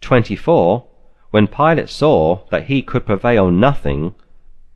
24, 0.01 0.85
when 1.31 1.47
Pilate 1.47 1.89
saw 1.89 2.45
that 2.49 2.65
he 2.65 2.81
could 2.81 3.05
prevail 3.05 3.49
nothing, 3.49 4.13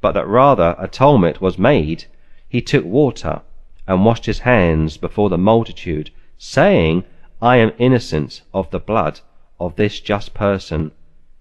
but 0.02 0.14
that 0.14 0.28
rather 0.28 0.76
atonement 0.80 1.42
was 1.42 1.58
made, 1.60 2.06
he 2.48 2.62
took 2.62 2.86
water 2.86 3.42
and 3.88 4.06
washed 4.06 4.26
his 4.26 4.40
hands 4.40 4.98
before 4.98 5.30
the 5.30 5.38
multitude, 5.38 6.12
saying, 6.38 7.04
I 7.42 7.58
am 7.58 7.74
innocent 7.78 8.42
of 8.54 8.72
the 8.72 8.80
blood 8.80 9.20
of 9.60 9.76
this 9.76 10.00
just 10.00 10.34
person. 10.34 10.92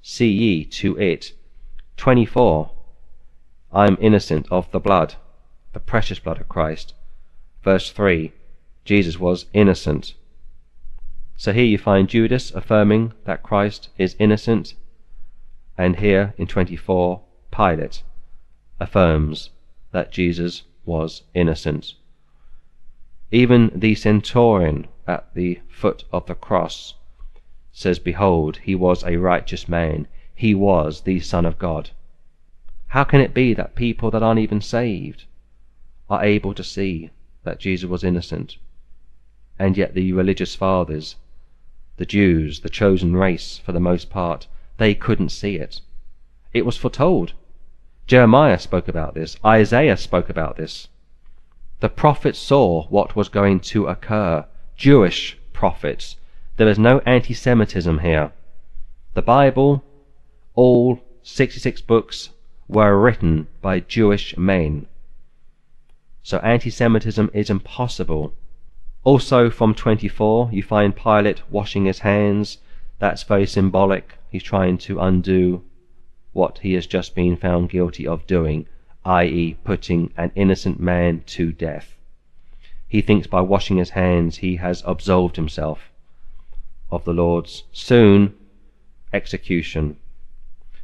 See 0.02 0.30
ye 0.30 0.64
to 0.66 0.98
it. 0.98 1.32
24. 1.96 2.70
I 3.72 3.86
am 3.86 3.96
innocent 4.00 4.46
of 4.50 4.70
the 4.72 4.80
blood, 4.80 5.14
the 5.72 5.80
precious 5.80 6.18
blood 6.18 6.40
of 6.40 6.48
Christ. 6.48 6.94
Verse 7.62 7.90
3. 7.90 8.32
Jesus 8.84 9.18
was 9.18 9.46
innocent. 9.52 10.14
So 11.36 11.52
here 11.52 11.64
you 11.64 11.78
find 11.78 12.08
Judas 12.08 12.50
affirming 12.50 13.12
that 13.24 13.42
Christ 13.42 13.88
is 13.96 14.14
innocent, 14.18 14.74
and 15.76 15.96
here 15.96 16.34
in 16.38 16.46
24, 16.46 17.20
Pilate 17.50 18.02
affirms 18.78 19.50
that 19.92 20.12
Jesus 20.12 20.62
was 20.84 21.22
innocent. 21.34 21.94
Even 23.30 23.72
the 23.74 23.94
centurion 23.94 24.86
at 25.06 25.32
the 25.34 25.60
foot 25.68 26.04
of 26.12 26.26
the 26.26 26.34
cross 26.34 26.94
says, 27.72 27.98
Behold, 27.98 28.58
he 28.58 28.74
was 28.74 29.02
a 29.04 29.16
righteous 29.16 29.68
man, 29.68 30.06
he 30.34 30.54
was 30.54 31.02
the 31.02 31.20
Son 31.20 31.44
of 31.44 31.58
God. 31.58 31.90
How 32.88 33.04
can 33.04 33.20
it 33.20 33.34
be 33.34 33.54
that 33.54 33.74
people 33.74 34.10
that 34.10 34.22
aren't 34.22 34.40
even 34.40 34.60
saved 34.60 35.24
are 36.08 36.24
able 36.24 36.54
to 36.54 36.62
see 36.62 37.10
that 37.42 37.58
Jesus 37.58 37.88
was 37.88 38.04
innocent? 38.04 38.58
and 39.58 39.76
yet 39.76 39.94
the 39.94 40.12
religious 40.12 40.54
fathers, 40.54 41.16
the 41.96 42.06
Jews, 42.06 42.60
the 42.60 42.68
chosen 42.68 43.16
race 43.16 43.58
for 43.58 43.72
the 43.72 43.80
most 43.80 44.10
part, 44.10 44.46
they 44.76 44.94
couldn't 44.94 45.30
see 45.30 45.56
it. 45.56 45.80
It 46.52 46.66
was 46.66 46.76
foretold. 46.76 47.32
Jeremiah 48.06 48.58
spoke 48.58 48.88
about 48.88 49.14
this. 49.14 49.36
Isaiah 49.44 49.96
spoke 49.96 50.28
about 50.28 50.56
this. 50.56 50.88
The 51.80 51.88
prophets 51.88 52.38
saw 52.38 52.86
what 52.88 53.16
was 53.16 53.28
going 53.28 53.60
to 53.60 53.86
occur. 53.86 54.46
Jewish 54.76 55.38
prophets. 55.52 56.16
There 56.56 56.68
is 56.68 56.78
no 56.78 57.00
anti 57.00 57.34
Semitism 57.34 57.98
here. 58.00 58.32
The 59.14 59.22
Bible, 59.22 59.82
all 60.54 61.00
66 61.22 61.80
books, 61.82 62.30
were 62.68 62.98
written 62.98 63.48
by 63.60 63.80
Jewish 63.80 64.36
men. 64.36 64.86
So 66.22 66.38
anti 66.38 66.70
Semitism 66.70 67.30
is 67.32 67.50
impossible. 67.50 68.34
Also, 69.04 69.50
from 69.50 69.74
24, 69.74 70.50
you 70.52 70.62
find 70.62 70.96
Pilate 70.96 71.42
washing 71.50 71.84
his 71.84 71.98
hands. 72.00 72.58
That's 72.98 73.22
very 73.22 73.46
symbolic. 73.46 74.18
He's 74.30 74.42
trying 74.42 74.78
to 74.78 75.00
undo 75.00 75.64
what 76.32 76.58
he 76.58 76.74
has 76.74 76.86
just 76.86 77.14
been 77.14 77.36
found 77.36 77.70
guilty 77.70 78.06
of 78.06 78.26
doing, 78.26 78.66
i.e., 79.04 79.56
putting 79.64 80.12
an 80.16 80.32
innocent 80.34 80.80
man 80.80 81.22
to 81.26 81.52
death. 81.52 81.96
He 82.88 83.00
thinks 83.00 83.26
by 83.26 83.40
washing 83.40 83.76
his 83.76 83.90
hands 83.90 84.38
he 84.38 84.56
has 84.56 84.82
absolved 84.86 85.36
himself 85.36 85.90
of 86.90 87.04
the 87.04 87.12
Lord's 87.12 87.64
soon 87.72 88.34
execution. 89.12 89.96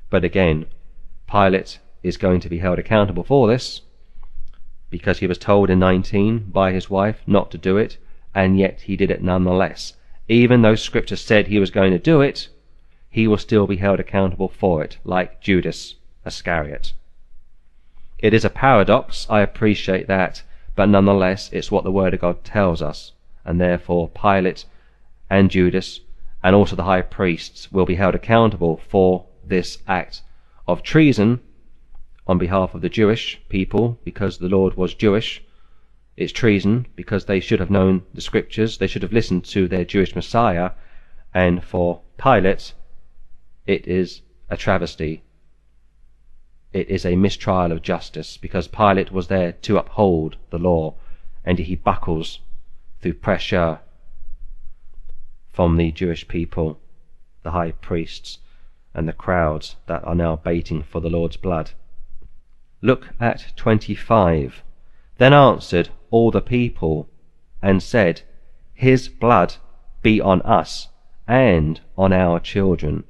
But 0.08 0.24
again, 0.24 0.66
Pilate 1.30 1.78
is 2.02 2.16
going 2.16 2.40
to 2.40 2.48
be 2.48 2.58
held 2.58 2.78
accountable 2.78 3.24
for 3.24 3.46
this 3.46 3.82
because 4.88 5.20
he 5.20 5.26
was 5.26 5.38
told 5.38 5.70
in 5.70 5.78
19 5.78 6.50
by 6.50 6.72
his 6.72 6.90
wife 6.90 7.22
not 7.26 7.50
to 7.52 7.58
do 7.58 7.76
it, 7.76 7.98
and 8.34 8.58
yet 8.58 8.82
he 8.82 8.96
did 8.96 9.10
it 9.10 9.22
nonetheless. 9.22 9.94
Even 10.30 10.62
though 10.62 10.76
Scripture 10.76 11.16
said 11.16 11.48
he 11.48 11.58
was 11.58 11.72
going 11.72 11.90
to 11.90 11.98
do 11.98 12.20
it, 12.20 12.48
he 13.08 13.26
will 13.26 13.36
still 13.36 13.66
be 13.66 13.78
held 13.78 13.98
accountable 13.98 14.48
for 14.48 14.84
it, 14.84 14.96
like 15.02 15.40
Judas 15.40 15.96
Iscariot. 16.24 16.92
It 18.20 18.32
is 18.32 18.44
a 18.44 18.48
paradox, 18.48 19.26
I 19.28 19.40
appreciate 19.40 20.06
that, 20.06 20.44
but 20.76 20.88
nonetheless 20.88 21.50
it's 21.52 21.72
what 21.72 21.82
the 21.82 21.90
Word 21.90 22.14
of 22.14 22.20
God 22.20 22.44
tells 22.44 22.80
us, 22.80 23.10
and 23.44 23.60
therefore 23.60 24.08
Pilate 24.08 24.66
and 25.28 25.50
Judas 25.50 25.98
and 26.44 26.54
also 26.54 26.76
the 26.76 26.84
high 26.84 27.02
priests 27.02 27.72
will 27.72 27.84
be 27.84 27.96
held 27.96 28.14
accountable 28.14 28.80
for 28.88 29.26
this 29.44 29.78
act 29.88 30.22
of 30.68 30.84
treason 30.84 31.40
on 32.28 32.38
behalf 32.38 32.72
of 32.72 32.82
the 32.82 32.88
Jewish 32.88 33.40
people 33.48 33.98
because 34.04 34.38
the 34.38 34.48
Lord 34.48 34.76
was 34.76 34.94
Jewish. 34.94 35.42
It's 36.20 36.32
treason 36.32 36.86
because 36.96 37.24
they 37.24 37.40
should 37.40 37.60
have 37.60 37.70
known 37.70 38.02
the 38.12 38.20
scriptures, 38.20 38.76
they 38.76 38.86
should 38.86 39.00
have 39.00 39.10
listened 39.14 39.42
to 39.46 39.66
their 39.66 39.86
Jewish 39.86 40.14
Messiah, 40.14 40.72
and 41.32 41.64
for 41.64 42.02
Pilate, 42.18 42.74
it 43.66 43.88
is 43.88 44.20
a 44.50 44.58
travesty. 44.58 45.22
It 46.74 46.90
is 46.90 47.06
a 47.06 47.16
mistrial 47.16 47.72
of 47.72 47.80
justice 47.80 48.36
because 48.36 48.68
Pilate 48.68 49.10
was 49.10 49.28
there 49.28 49.52
to 49.52 49.78
uphold 49.78 50.36
the 50.50 50.58
law, 50.58 50.96
and 51.42 51.58
he 51.58 51.74
buckles 51.74 52.40
through 53.00 53.14
pressure 53.14 53.80
from 55.50 55.78
the 55.78 55.90
Jewish 55.90 56.28
people, 56.28 56.82
the 57.44 57.52
high 57.52 57.70
priests, 57.70 58.40
and 58.92 59.08
the 59.08 59.14
crowds 59.14 59.76
that 59.86 60.04
are 60.04 60.14
now 60.14 60.36
baiting 60.36 60.82
for 60.82 61.00
the 61.00 61.08
Lord's 61.08 61.38
blood. 61.38 61.70
Look 62.82 63.08
at 63.18 63.54
25. 63.56 64.62
Then 65.16 65.32
answered 65.32 65.88
all 66.10 66.30
the 66.30 66.40
people, 66.40 67.08
and 67.62 67.82
said, 67.82 68.22
His 68.74 69.08
blood 69.08 69.56
be 70.02 70.20
on 70.20 70.42
us 70.42 70.88
and 71.26 71.80
on 71.96 72.12
our 72.12 72.40
children. 72.40 73.04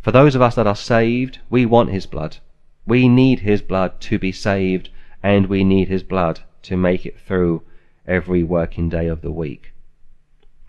For 0.00 0.10
those 0.10 0.34
of 0.34 0.42
us 0.42 0.56
that 0.56 0.66
are 0.66 0.76
saved, 0.76 1.38
we 1.48 1.64
want 1.64 1.90
His 1.90 2.06
blood. 2.06 2.38
We 2.86 3.08
need 3.08 3.40
His 3.40 3.62
blood 3.62 4.00
to 4.02 4.18
be 4.18 4.32
saved, 4.32 4.90
and 5.22 5.46
we 5.46 5.64
need 5.64 5.88
His 5.88 6.02
blood 6.02 6.40
to 6.62 6.76
make 6.76 7.06
it 7.06 7.18
through 7.18 7.62
every 8.06 8.42
working 8.42 8.88
day 8.88 9.06
of 9.06 9.22
the 9.22 9.30
week. 9.30 9.72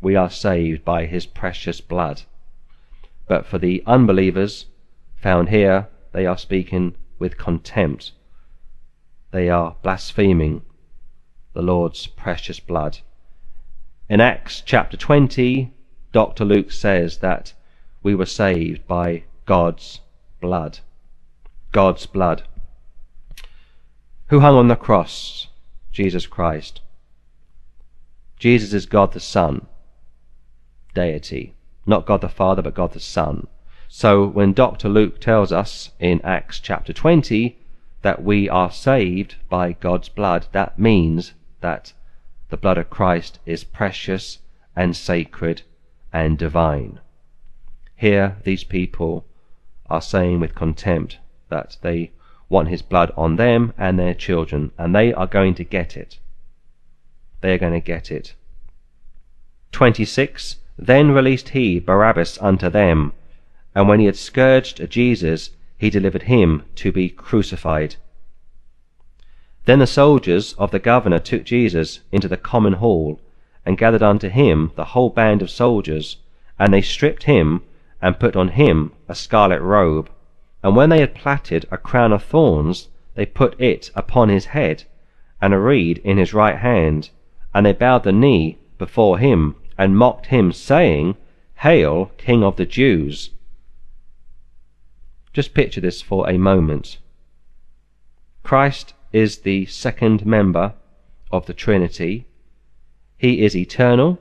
We 0.02 0.16
are 0.16 0.30
saved 0.30 0.86
by 0.86 1.06
His 1.06 1.26
precious 1.26 1.82
blood. 1.82 2.24
But 3.28 3.46
for 3.46 3.58
the 3.58 3.82
unbelievers 3.88 4.68
found 5.16 5.50
here, 5.50 5.88
they 6.12 6.26
are 6.26 6.38
speaking 6.38 6.96
with 7.18 7.38
contempt. 7.38 8.12
They 9.32 9.50
are 9.50 9.76
blaspheming 9.82 10.62
the 11.54 11.62
Lord's 11.62 12.08
precious 12.08 12.60
blood. 12.60 13.00
In 14.10 14.20
Acts 14.20 14.62
chapter 14.66 14.98
20, 14.98 15.72
Dr. 16.12 16.46
Luke 16.46 16.72
says 16.72 17.20
that 17.20 17.54
we 18.02 18.14
were 18.14 18.26
saved 18.26 18.86
by 18.88 19.24
God's 19.46 20.02
blood. 20.42 20.80
God's 21.72 22.06
blood. 22.06 22.44
Who 24.28 24.40
hung 24.40 24.56
on 24.56 24.68
the 24.68 24.76
cross? 24.76 25.48
Jesus 25.92 26.26
Christ. 26.26 26.82
Jesus 28.38 28.74
is 28.74 28.86
God 28.86 29.14
the 29.14 29.20
Son, 29.20 29.68
deity. 30.94 31.54
Not 31.86 32.06
God 32.06 32.22
the 32.22 32.30
Father, 32.30 32.62
but 32.62 32.74
God 32.74 32.94
the 32.94 33.00
Son. 33.00 33.48
So 33.88 34.26
when 34.26 34.54
Dr. 34.54 34.90
Luke 34.90 35.22
tells 35.22 35.52
us 35.52 35.92
in 36.00 36.20
Acts 36.24 36.60
chapter 36.60 36.94
20 36.94 37.58
that 38.02 38.24
we 38.24 38.50
are 38.50 38.72
saved 38.72 39.36
by 39.50 39.74
God's 39.74 40.10
blood, 40.10 40.48
that 40.52 40.78
means 40.80 41.34
that 41.64 41.94
the 42.50 42.58
blood 42.58 42.78
of 42.78 42.92
Christ 42.92 43.40
is 43.48 43.64
precious 43.64 44.38
and 44.76 44.96
sacred 44.96 45.64
and 46.14 46.38
divine. 46.38 47.00
Here, 47.96 48.38
these 48.44 48.64
people 48.64 49.26
are 49.90 50.02
saying 50.02 50.40
with 50.40 50.54
contempt 50.54 51.18
that 51.50 51.78
they 51.82 52.12
want 52.50 52.68
his 52.68 52.84
blood 52.84 53.12
on 53.18 53.38
them 53.38 53.74
and 53.80 53.98
their 53.98 54.14
children, 54.14 54.72
and 54.78 54.94
they 54.94 55.12
are 55.12 55.26
going 55.26 55.56
to 55.56 55.64
get 55.64 55.98
it. 55.98 56.20
They 57.42 57.54
are 57.54 57.58
going 57.58 57.74
to 57.74 57.80
get 57.80 58.12
it. 58.12 58.36
26. 59.72 60.58
Then 60.78 61.12
released 61.12 61.50
he 61.50 61.80
Barabbas 61.80 62.38
unto 62.40 62.70
them 62.70 63.14
and 63.76 63.88
when 63.88 64.00
he 64.00 64.06
had 64.06 64.16
scourged 64.16 64.88
Jesus, 64.90 65.52
he 65.78 65.90
delivered 65.90 66.24
him 66.24 66.64
to 66.76 66.92
be 66.92 67.10
crucified. 67.10 67.96
Then 69.66 69.80
the 69.80 69.88
soldiers 69.88 70.54
of 70.54 70.72
the 70.72 70.80
governor 70.80 71.20
took 71.20 71.46
Jesus 71.46 72.02
into 72.12 72.28
the 72.28 72.36
common 72.36 72.74
hall, 72.74 73.22
and 73.66 73.78
gathered 73.78 74.04
unto 74.04 74.28
him 74.28 74.72
the 74.76 74.86
whole 74.86 75.10
band 75.10 75.42
of 75.42 75.50
soldiers, 75.50 76.18
and 76.60 76.74
they 76.74 76.82
stripped 76.82 77.24
him, 77.24 77.62
and 78.02 78.20
put 78.20 78.36
on 78.36 78.50
him 78.50 78.92
a 79.08 79.16
scarlet 79.16 79.62
robe. 79.62 80.10
And 80.62 80.76
when 80.76 80.90
they 80.90 81.00
had 81.00 81.16
plaited 81.16 81.66
a 81.72 81.78
crown 81.78 82.12
of 82.12 82.24
thorns, 82.24 82.90
they 83.16 83.26
put 83.26 83.60
it 83.60 83.90
upon 83.96 84.28
his 84.28 84.48
head, 84.48 84.84
and 85.42 85.54
a 85.54 85.60
reed 85.60 86.00
in 86.00 86.18
his 86.18 86.34
right 86.34 86.58
hand, 86.58 87.10
and 87.54 87.66
they 87.66 87.72
bowed 87.72 88.04
the 88.04 88.12
knee 88.12 88.58
before 88.78 89.18
him, 89.18 89.56
and 89.78 89.98
mocked 89.98 90.26
him, 90.26 90.52
saying, 90.52 91.16
Hail, 91.60 92.12
King 92.18 92.44
of 92.44 92.58
the 92.58 92.66
Jews! 92.66 93.30
Just 95.32 95.54
picture 95.54 95.80
this 95.80 96.02
for 96.02 96.30
a 96.30 96.38
moment. 96.38 96.98
Christ 98.44 98.94
is 99.14 99.40
the 99.40 99.66
second 99.68 100.26
member 100.26 100.74
of 101.32 101.46
the 101.46 101.54
Trinity. 101.54 102.26
He 103.18 103.46
is 103.46 103.56
eternal. 103.56 104.20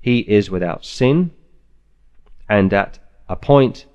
He 0.00 0.20
is 0.20 0.50
without 0.50 0.84
sin. 0.84 1.32
And 2.48 2.72
at 2.72 3.00
a 3.28 3.34
point 3.34 3.86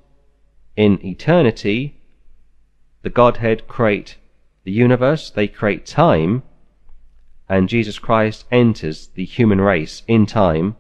in 0.76 1.00
eternity, 1.06 2.02
the 3.04 3.10
Godhead 3.10 3.68
create 3.68 4.18
the 4.64 4.72
universe, 4.72 5.30
they 5.30 5.48
create 5.48 5.86
time, 5.86 6.44
and 7.48 7.70
Jesus 7.70 7.98
Christ 8.00 8.46
enters 8.52 9.08
the 9.08 9.26
human 9.26 9.62
race 9.62 10.04
in 10.08 10.26
time 10.26 10.76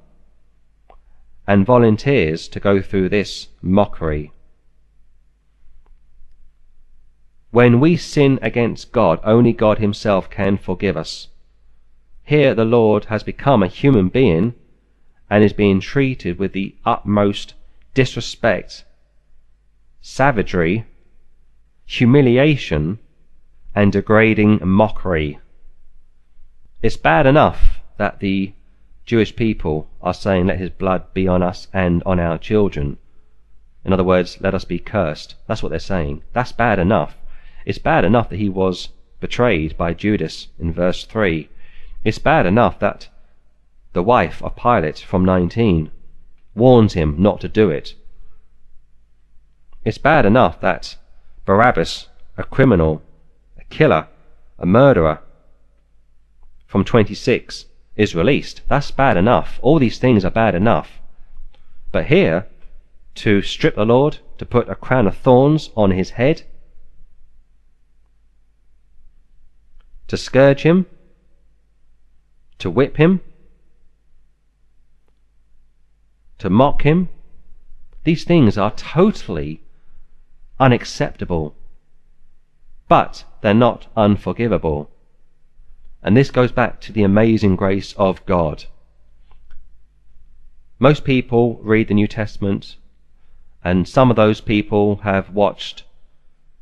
and 1.47 1.65
volunteers 1.65 2.47
to 2.47 2.59
go 2.59 2.81
through 2.81 3.09
this 3.09 3.47
mockery 3.61 4.31
When 7.51 7.81
we 7.81 7.97
sin 7.97 8.39
against 8.41 8.93
God, 8.93 9.19
only 9.23 9.51
God 9.51 9.79
Himself 9.79 10.29
can 10.29 10.57
forgive 10.57 10.95
us. 10.95 11.27
Here 12.23 12.55
the 12.55 12.63
Lord 12.63 13.05
has 13.05 13.23
become 13.23 13.61
a 13.61 13.67
human 13.67 14.07
being 14.07 14.53
and 15.29 15.43
is 15.43 15.51
being 15.51 15.81
treated 15.81 16.39
with 16.39 16.53
the 16.53 16.75
utmost 16.85 17.53
disrespect, 17.93 18.85
savagery, 20.01 20.85
humiliation, 21.85 22.99
and 23.75 23.91
degrading 23.91 24.59
mockery. 24.65 25.39
It's 26.81 26.97
bad 26.97 27.25
enough 27.25 27.81
that 27.97 28.19
the 28.21 28.53
Jewish 29.05 29.35
people 29.35 29.89
are 30.01 30.13
saying, 30.13 30.47
Let 30.47 30.59
his 30.59 30.69
blood 30.69 31.13
be 31.13 31.27
on 31.27 31.43
us 31.43 31.67
and 31.73 32.01
on 32.05 32.17
our 32.17 32.37
children. 32.37 32.97
In 33.83 33.91
other 33.91 34.05
words, 34.05 34.39
let 34.39 34.55
us 34.55 34.63
be 34.63 34.79
cursed. 34.79 35.35
That's 35.47 35.61
what 35.61 35.69
they're 35.69 35.79
saying. 35.79 36.23
That's 36.33 36.53
bad 36.53 36.79
enough. 36.79 37.17
It's 37.65 37.77
bad 37.77 38.05
enough 38.05 38.29
that 38.29 38.39
he 38.39 38.49
was 38.49 38.89
betrayed 39.19 39.77
by 39.77 39.93
Judas 39.93 40.47
in 40.59 40.73
verse 40.73 41.05
3. 41.05 41.49
It's 42.03 42.17
bad 42.17 42.45
enough 42.45 42.79
that 42.79 43.07
the 43.93 44.03
wife 44.03 44.41
of 44.41 44.55
Pilate 44.55 44.99
from 44.99 45.23
19 45.25 45.91
warns 46.55 46.93
him 46.93 47.15
not 47.19 47.39
to 47.41 47.47
do 47.47 47.69
it. 47.69 47.93
It's 49.83 49.97
bad 49.97 50.25
enough 50.25 50.59
that 50.61 50.95
Barabbas, 51.45 52.07
a 52.37 52.43
criminal, 52.43 53.01
a 53.57 53.63
killer, 53.65 54.07
a 54.57 54.65
murderer, 54.65 55.19
from 56.65 56.83
26 56.83 57.65
is 57.95 58.15
released. 58.15 58.61
That's 58.67 58.91
bad 58.91 59.17
enough. 59.17 59.59
All 59.61 59.77
these 59.77 59.99
things 59.99 60.23
are 60.23 60.31
bad 60.31 60.55
enough. 60.55 61.01
But 61.91 62.05
here, 62.05 62.47
to 63.15 63.41
strip 63.41 63.75
the 63.75 63.85
Lord, 63.85 64.19
to 64.37 64.45
put 64.45 64.69
a 64.69 64.75
crown 64.75 65.07
of 65.07 65.17
thorns 65.17 65.69
on 65.75 65.91
his 65.91 66.11
head, 66.11 66.43
to 70.11 70.17
scourge 70.17 70.63
him, 70.63 70.85
to 72.57 72.69
whip 72.69 72.97
him, 72.97 73.21
to 76.37 76.49
mock 76.49 76.81
him. 76.81 77.07
These 78.03 78.25
things 78.25 78.57
are 78.57 78.71
totally 78.71 79.61
unacceptable, 80.59 81.55
but 82.89 83.23
they're 83.39 83.53
not 83.53 83.87
unforgivable. 83.95 84.91
And 86.03 86.17
this 86.17 86.29
goes 86.29 86.51
back 86.51 86.81
to 86.81 86.91
the 86.91 87.03
amazing 87.03 87.55
grace 87.55 87.93
of 87.93 88.25
God. 88.25 88.65
Most 90.77 91.05
people 91.05 91.57
read 91.63 91.87
the 91.87 91.93
New 91.93 92.07
Testament, 92.07 92.75
and 93.63 93.87
some 93.87 94.09
of 94.09 94.17
those 94.17 94.41
people 94.41 94.97
have 95.03 95.29
watched 95.29 95.85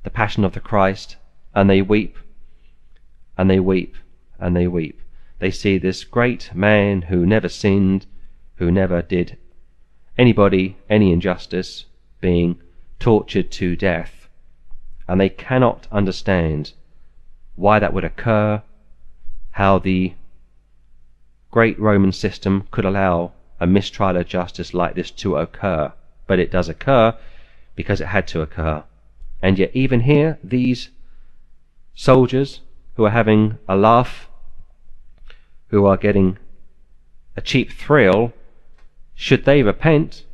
the 0.03 0.11
Passion 0.11 0.43
of 0.45 0.53
the 0.53 0.59
Christ, 0.59 1.15
and 1.55 1.67
they 1.67 1.81
weep, 1.81 2.15
and 3.39 3.49
they 3.49 3.57
weep, 3.57 3.95
and 4.37 4.53
they 4.53 4.67
weep. 4.67 4.99
They 5.39 5.49
see 5.49 5.77
this 5.77 6.03
great 6.03 6.53
man 6.53 7.03
who 7.03 7.25
never 7.25 7.47
sinned, 7.47 8.05
who 8.55 8.69
never 8.69 9.01
did 9.01 9.37
anybody 10.17 10.75
any 10.89 11.13
injustice, 11.13 11.85
being 12.19 12.59
tortured 12.99 13.49
to 13.51 13.77
death, 13.77 14.27
and 15.07 15.21
they 15.21 15.29
cannot 15.29 15.87
understand 15.89 16.73
why 17.55 17.79
that 17.79 17.93
would 17.93 18.03
occur, 18.03 18.61
how 19.51 19.79
the 19.79 20.15
great 21.49 21.79
Roman 21.79 22.11
system 22.11 22.67
could 22.71 22.83
allow 22.83 23.31
a 23.57 23.65
mistrial 23.65 24.17
of 24.17 24.27
justice 24.27 24.73
like 24.73 24.95
this 24.95 25.11
to 25.11 25.37
occur. 25.37 25.93
But 26.27 26.39
it 26.39 26.51
does 26.51 26.67
occur 26.67 27.15
because 27.77 28.01
it 28.01 28.07
had 28.07 28.27
to 28.27 28.41
occur. 28.41 28.83
And 29.41 29.57
yet, 29.57 29.71
even 29.73 30.01
here, 30.01 30.39
these 30.43 30.89
soldiers 31.95 32.59
who 32.99 33.05
are 33.05 33.11
having 33.11 33.57
a 33.65 33.77
laugh, 33.77 34.27
who 35.67 35.85
are 35.85 35.95
getting 35.95 36.37
a 37.37 37.41
cheap 37.41 37.71
thrill, 37.71 38.33
should 39.15 39.45
they 39.45 39.63
repent, 39.63 40.25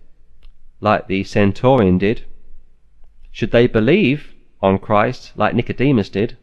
like 0.80 1.06
the 1.06 1.24
centurion 1.24 2.00
did, 2.00 2.24
should 3.32 3.52
they 3.52 3.68
believe 3.68 4.34
on 4.64 4.80
Christ, 4.80 5.32
like 5.36 5.54
Nicodemus 5.54 6.10
did, 6.10 6.38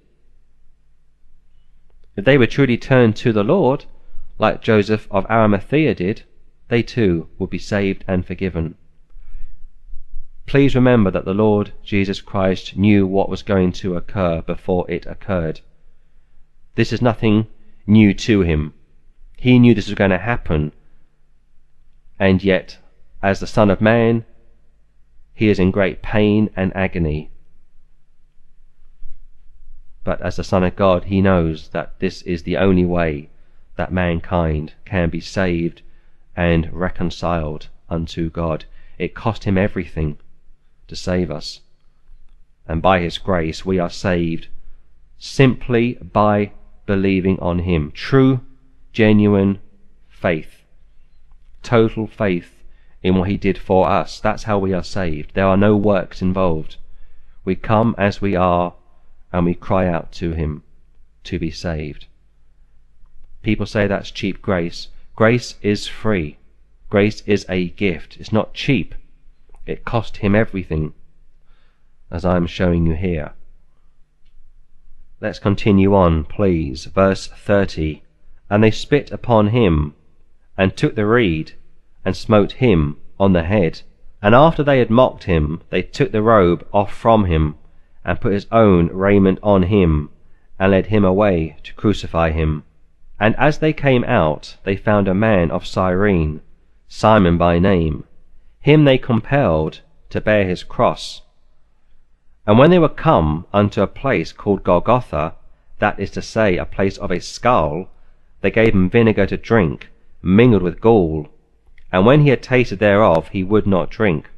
if 2.15 2.25
they 2.25 2.39
were 2.39 2.47
truly 2.47 2.79
turned 2.79 3.17
to 3.17 3.33
the 3.33 3.43
Lord, 3.43 3.87
like 4.39 4.63
Joseph 4.63 5.09
of 5.11 5.27
Arimathea 5.29 5.93
did, 5.93 6.23
they 6.69 6.85
too 6.85 7.27
would 7.37 7.51
be 7.51 7.59
saved 7.59 8.05
and 8.07 8.25
forgiven. 8.25 8.77
Please 10.47 10.77
remember 10.77 11.11
that 11.11 11.25
the 11.25 11.35
Lord 11.35 11.73
Jesus 11.83 12.21
Christ 12.21 12.77
knew 12.77 13.09
what 13.09 13.29
was 13.29 13.43
going 13.43 13.73
to 13.73 13.97
occur 13.97 14.41
before 14.41 14.89
it 14.89 15.05
occurred. 15.05 15.63
This 16.75 16.93
is 16.93 17.03
nothing 17.03 17.49
new 17.87 18.15
to 18.15 18.41
him. 18.41 18.75
He 19.37 19.59
knew 19.59 19.75
this 19.75 19.89
was 19.89 19.95
going 19.95 20.11
to 20.11 20.19
happen, 20.19 20.73
and 22.19 22.43
yet, 22.43 22.79
as 23.23 23.41
the 23.41 23.47
Son 23.47 23.71
of 23.71 23.81
Man, 23.81 24.25
he 25.35 25.49
is 25.49 25.59
in 25.59 25.71
great 25.71 26.03
pain 26.03 26.49
and 26.57 26.75
agony. 26.77 27.31
But 30.05 30.21
as 30.23 30.37
the 30.37 30.45
Son 30.45 30.65
of 30.65 30.77
God, 30.77 31.05
he 31.05 31.21
knows 31.21 31.69
that 31.69 31.99
this 31.99 32.23
is 32.23 32.45
the 32.45 32.57
only 32.57 32.85
way 32.85 33.29
that 33.77 33.93
mankind 33.93 34.75
can 34.85 35.11
be 35.11 35.21
saved 35.21 35.83
and 36.37 36.73
reconciled 36.73 37.69
unto 37.89 38.31
God. 38.31 38.65
It 38.99 39.15
cost 39.15 39.45
him 39.45 39.59
everything 39.59 40.19
to 40.89 40.97
save 40.97 41.31
us. 41.31 41.61
And 42.67 42.81
by 42.81 43.01
his 43.01 43.19
grace 43.19 43.65
we 43.67 43.79
are 43.79 43.91
saved 43.91 44.49
simply 45.19 45.95
by 45.95 46.53
believing 46.87 47.39
on 47.41 47.61
him. 47.61 47.93
True, 47.93 48.41
genuine 48.93 49.59
faith. 50.09 50.63
Total 51.63 52.07
faith 52.07 52.63
in 53.03 53.17
what 53.17 53.29
he 53.29 53.37
did 53.37 53.59
for 53.59 53.89
us. 53.89 54.21
That's 54.21 54.45
how 54.45 54.59
we 54.59 54.73
are 54.73 54.85
saved. 54.85 55.35
There 55.35 55.47
are 55.47 55.57
no 55.57 55.77
works 55.77 56.23
involved. 56.23 56.77
We 57.45 57.57
come 57.57 57.95
as 57.99 58.21
we 58.21 58.37
are 58.37 58.75
and 59.33 59.47
we 59.47 59.55
cry 59.55 59.87
out 59.87 60.13
to 60.13 60.33
him 60.33 60.63
to 61.25 61.39
be 61.39 61.51
saved. 61.51 62.07
People 63.43 63.67
say 63.67 63.87
that's 63.87 64.11
cheap 64.11 64.41
grace. 64.41 64.89
Grace 65.17 65.57
is 65.63 65.87
free. 65.87 66.39
Grace 66.91 67.23
is 67.27 67.45
a 67.49 67.69
gift. 67.71 68.17
It's 68.19 68.33
not 68.33 68.55
cheap. 68.55 68.95
It 69.67 69.85
cost 69.85 70.19
him 70.19 70.35
everything, 70.35 70.95
as 72.11 72.25
I 72.25 72.37
am 72.37 72.47
showing 72.47 72.87
you 72.87 72.95
here. 72.95 73.33
Let's 75.23 75.39
continue 75.39 75.95
on, 75.95 76.25
please. 76.25 76.87
Verse 76.87 77.29
30. 77.29 78.03
And 78.51 78.65
they 78.65 78.73
spit 78.73 79.13
upon 79.13 79.51
him, 79.51 79.95
and 80.59 80.77
took 80.77 80.97
the 80.97 81.07
reed, 81.07 81.53
and 82.05 82.17
smote 82.17 82.55
him 82.55 82.97
on 83.21 83.33
the 83.33 83.45
head. 83.45 83.83
And 84.21 84.35
after 84.35 84.65
they 84.65 84.81
had 84.81 84.91
mocked 84.91 85.25
him, 85.25 85.61
they 85.71 85.81
took 85.81 86.11
the 86.11 86.23
robe 86.23 86.67
off 86.73 86.93
from 86.93 87.27
him, 87.27 87.55
and 88.05 88.21
put 88.21 88.33
his 88.33 88.49
own 88.51 88.89
raiment 88.89 89.39
on 89.45 89.63
him, 89.63 90.11
and 90.59 90.73
led 90.73 90.87
him 90.87 91.05
away 91.05 91.57
to 91.63 91.75
crucify 91.75 92.33
him. 92.33 92.65
And 93.21 93.37
as 93.37 93.59
they 93.59 93.73
came 93.73 94.03
out, 94.03 94.57
they 94.65 94.75
found 94.75 95.07
a 95.07 95.15
man 95.15 95.53
of 95.53 95.65
Cyrene, 95.65 96.41
Simon 96.89 97.39
by 97.39 97.61
name. 97.61 98.03
Him 98.59 98.87
they 98.87 98.99
compelled 98.99 99.83
to 100.11 100.21
bear 100.21 100.45
his 100.45 100.65
cross. 100.65 101.23
And 102.47 102.59
when 102.59 102.71
they 102.71 102.79
were 102.79 102.89
come 102.89 103.47
unto 103.53 103.83
a 103.83 103.87
place 103.87 104.33
called 104.33 104.65
Golgotha, 104.65 105.35
that 105.79 106.01
is 106.01 106.11
to 106.13 106.23
say, 106.23 106.57
a 106.57 106.65
place 106.65 106.99
of 106.99 107.11
a 107.11 107.21
skull, 107.21 107.89
they 108.41 108.51
gave 108.51 108.75
him 108.75 108.91
vinegar 108.91 109.27
to 109.27 109.37
drink, 109.37 109.91
mingled 110.23 110.63
with 110.63 110.81
gall. 110.81 111.29
And 111.93 112.05
when 112.05 112.23
he 112.23 112.31
had 112.31 112.43
tasted 112.43 112.81
thereof, 112.81 113.29
he 113.29 113.45
would 113.45 113.67
not 113.67 113.91
drink. 113.91 114.31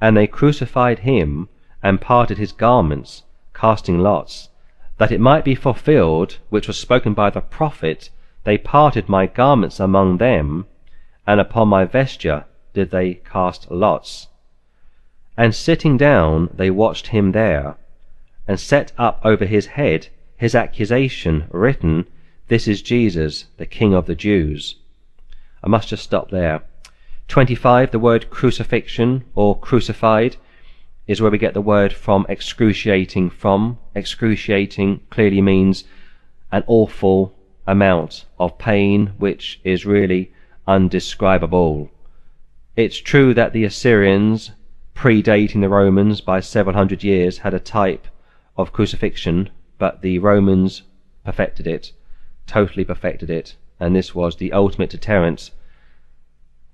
And 0.00 0.16
they 0.16 0.26
crucified 0.26 1.00
him, 1.00 1.48
and 1.82 2.00
parted 2.00 2.36
his 2.36 2.52
garments, 2.52 3.22
casting 3.54 3.98
lots, 3.98 4.50
that 4.98 5.12
it 5.12 5.20
might 5.20 5.44
be 5.44 5.54
fulfilled 5.54 6.38
which 6.50 6.66
was 6.66 6.76
spoken 6.76 7.14
by 7.14 7.30
the 7.30 7.40
prophet, 7.40 8.10
They 8.44 8.58
parted 8.58 9.08
my 9.08 9.26
garments 9.26 9.80
among 9.80 10.18
them, 10.18 10.66
and 11.26 11.40
upon 11.40 11.68
my 11.68 11.84
vesture 11.84 12.44
did 12.74 12.90
they 12.90 13.14
cast 13.14 13.70
lots. 13.70 14.28
And 15.40 15.54
sitting 15.54 15.96
down 15.96 16.50
they 16.52 16.68
watched 16.68 17.06
him 17.06 17.32
there, 17.32 17.78
and 18.46 18.60
set 18.60 18.92
up 18.98 19.22
over 19.24 19.46
his 19.46 19.68
head 19.68 20.08
his 20.36 20.54
accusation, 20.54 21.46
written, 21.50 22.06
This 22.48 22.68
is 22.68 22.82
Jesus, 22.82 23.46
the 23.56 23.64
King 23.64 23.94
of 23.94 24.04
the 24.04 24.14
Jews. 24.14 24.74
I 25.64 25.68
must 25.68 25.88
just 25.88 26.02
stop 26.02 26.30
there. 26.30 26.64
25. 27.28 27.90
The 27.90 27.98
word 27.98 28.28
crucifixion 28.28 29.24
or 29.34 29.58
crucified 29.58 30.36
is 31.06 31.22
where 31.22 31.30
we 31.30 31.38
get 31.38 31.54
the 31.54 31.62
word 31.62 31.94
from 31.94 32.26
excruciating 32.28 33.30
from. 33.30 33.78
Excruciating 33.94 35.00
clearly 35.08 35.40
means 35.40 35.84
an 36.52 36.64
awful 36.66 37.34
amount 37.66 38.26
of 38.38 38.58
pain 38.58 39.14
which 39.16 39.58
is 39.64 39.86
really 39.86 40.34
undescribable. 40.66 41.90
It's 42.76 42.98
true 42.98 43.32
that 43.32 43.54
the 43.54 43.64
Assyrians, 43.64 44.50
predating 45.00 45.62
the 45.62 45.68
Romans 45.70 46.20
by 46.20 46.40
several 46.40 46.76
hundred 46.76 47.02
years, 47.02 47.38
had 47.38 47.54
a 47.54 47.58
type 47.58 48.06
of 48.58 48.70
crucifixion, 48.70 49.48
but 49.78 50.02
the 50.02 50.18
Romans 50.18 50.82
perfected 51.24 51.66
it, 51.66 51.90
totally 52.46 52.84
perfected 52.84 53.30
it, 53.30 53.56
and 53.78 53.96
this 53.96 54.14
was 54.14 54.36
the 54.36 54.52
ultimate 54.52 54.90
deterrent 54.90 55.52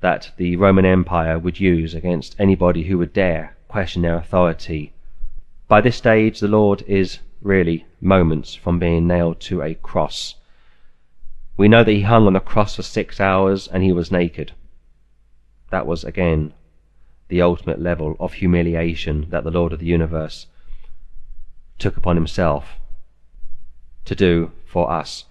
that 0.00 0.32
the 0.38 0.56
Roman 0.56 0.84
Empire 0.84 1.38
would 1.38 1.60
use 1.60 1.94
against 1.94 2.34
anybody 2.36 2.82
who 2.82 2.98
would 2.98 3.12
dare 3.12 3.56
question 3.68 4.02
their 4.02 4.16
authority. 4.16 4.92
By 5.68 5.80
this 5.80 5.94
stage, 5.94 6.40
the 6.40 6.48
Lord 6.48 6.82
is 6.88 7.20
really 7.40 7.86
moments 8.00 8.56
from 8.56 8.80
being 8.80 9.06
nailed 9.06 9.38
to 9.42 9.62
a 9.62 9.74
cross. 9.74 10.34
We 11.56 11.68
know 11.68 11.84
that 11.84 11.92
he 11.92 12.02
hung 12.02 12.26
on 12.26 12.32
the 12.32 12.40
cross 12.40 12.74
for 12.74 12.82
six 12.82 13.20
hours 13.20 13.68
and 13.68 13.84
he 13.84 13.92
was 13.92 14.10
naked. 14.10 14.50
That 15.70 15.86
was, 15.86 16.02
again, 16.02 16.54
the 17.28 17.42
ultimate 17.42 17.80
level 17.80 18.16
of 18.20 18.34
humiliation 18.34 19.26
that 19.30 19.44
the 19.44 19.50
Lord 19.50 19.72
of 19.72 19.80
the 19.80 19.86
universe 19.86 20.46
took 21.78 21.96
upon 21.96 22.16
himself 22.16 22.78
to 24.04 24.14
do 24.14 24.52
for 24.64 24.90
us. 24.90 25.24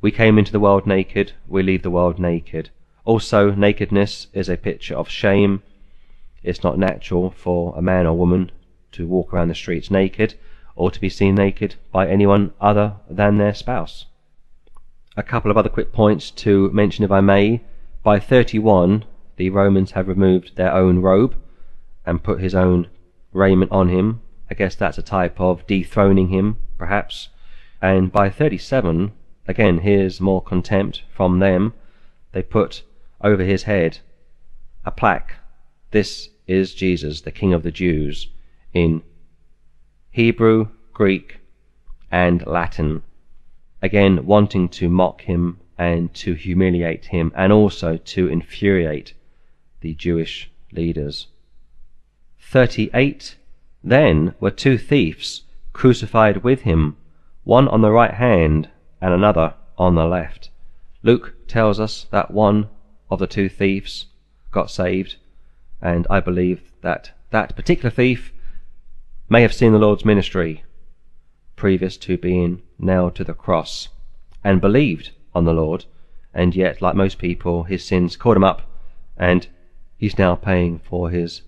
We 0.00 0.10
came 0.10 0.38
into 0.38 0.52
the 0.52 0.60
world 0.60 0.86
naked, 0.86 1.32
we 1.48 1.62
leave 1.62 1.82
the 1.82 1.90
world 1.90 2.18
naked. 2.18 2.70
Also, 3.04 3.50
nakedness 3.50 4.28
is 4.32 4.48
a 4.48 4.56
picture 4.56 4.94
of 4.94 5.08
shame, 5.08 5.62
it's 6.42 6.62
not 6.62 6.78
natural 6.78 7.30
for 7.30 7.74
a 7.76 7.82
man 7.82 8.06
or 8.06 8.16
woman 8.16 8.50
to 8.92 9.06
walk 9.06 9.32
around 9.32 9.48
the 9.48 9.54
streets 9.54 9.90
naked 9.90 10.34
or 10.74 10.90
to 10.90 11.00
be 11.00 11.08
seen 11.08 11.34
naked 11.34 11.74
by 11.92 12.08
anyone 12.08 12.52
other 12.60 12.94
than 13.08 13.36
their 13.36 13.52
spouse. 13.54 14.06
A 15.16 15.22
couple 15.22 15.50
of 15.50 15.58
other 15.58 15.68
quick 15.68 15.92
points 15.92 16.30
to 16.30 16.70
mention, 16.70 17.04
if 17.04 17.10
I 17.10 17.20
may. 17.20 17.60
By 18.02 18.18
31, 18.18 19.04
the 19.40 19.48
Romans 19.48 19.92
have 19.92 20.06
removed 20.06 20.54
their 20.56 20.70
own 20.70 20.98
robe 20.98 21.34
and 22.04 22.22
put 22.22 22.42
his 22.42 22.54
own 22.54 22.86
raiment 23.32 23.72
on 23.72 23.88
him. 23.88 24.20
I 24.50 24.54
guess 24.54 24.74
that's 24.74 24.98
a 24.98 25.02
type 25.02 25.40
of 25.40 25.66
dethroning 25.66 26.28
him, 26.28 26.58
perhaps, 26.76 27.30
And 27.80 28.12
by 28.12 28.28
37, 28.28 29.12
again, 29.48 29.78
here's 29.78 30.20
more 30.20 30.42
contempt 30.42 31.04
from 31.10 31.38
them. 31.38 31.72
They 32.32 32.42
put 32.42 32.82
over 33.22 33.42
his 33.42 33.62
head 33.62 34.00
a 34.84 34.90
plaque. 34.90 35.36
This 35.90 36.28
is 36.46 36.74
Jesus, 36.74 37.22
the 37.22 37.32
King 37.32 37.54
of 37.54 37.62
the 37.62 37.72
Jews, 37.72 38.28
in 38.74 39.02
Hebrew, 40.10 40.68
Greek, 40.92 41.38
and 42.10 42.46
Latin. 42.46 43.02
Again, 43.80 44.26
wanting 44.26 44.68
to 44.68 44.90
mock 44.90 45.22
him 45.22 45.60
and 45.78 46.12
to 46.16 46.34
humiliate 46.34 47.06
him 47.06 47.32
and 47.34 47.54
also 47.54 47.96
to 47.96 48.28
infuriate 48.28 49.14
the 49.80 49.94
Jewish 49.94 50.50
leaders. 50.72 51.28
38. 52.40 53.36
Then 53.82 54.34
were 54.40 54.50
two 54.50 54.76
thieves 54.76 55.42
crucified 55.72 56.38
with 56.38 56.62
him, 56.62 56.96
one 57.44 57.68
on 57.68 57.80
the 57.80 57.90
right 57.90 58.14
hand 58.14 58.68
and 59.00 59.14
another 59.14 59.54
on 59.78 59.94
the 59.94 60.06
left. 60.06 60.50
Luke 61.02 61.34
tells 61.48 61.80
us 61.80 62.06
that 62.10 62.30
one 62.30 62.68
of 63.10 63.18
the 63.18 63.26
two 63.26 63.48
thieves 63.48 64.06
got 64.50 64.70
saved, 64.70 65.16
and 65.80 66.06
I 66.10 66.20
believe 66.20 66.72
that 66.82 67.12
that 67.30 67.56
particular 67.56 67.90
thief 67.90 68.32
may 69.28 69.42
have 69.42 69.54
seen 69.54 69.72
the 69.72 69.78
Lord's 69.78 70.04
ministry 70.04 70.64
previous 71.56 71.96
to 71.98 72.18
being 72.18 72.62
nailed 72.78 73.14
to 73.14 73.24
the 73.24 73.34
cross 73.34 73.88
and 74.42 74.60
believed 74.60 75.10
on 75.34 75.44
the 75.44 75.52
Lord, 75.52 75.84
and 76.34 76.54
yet, 76.54 76.82
like 76.82 76.94
most 76.94 77.18
people, 77.18 77.64
his 77.64 77.84
sins 77.84 78.16
caught 78.16 78.36
him 78.36 78.44
up, 78.44 78.62
and 79.16 79.46
he's 80.00 80.16
now 80.16 80.34
paying 80.34 80.78
for 80.78 81.10
his 81.10 81.42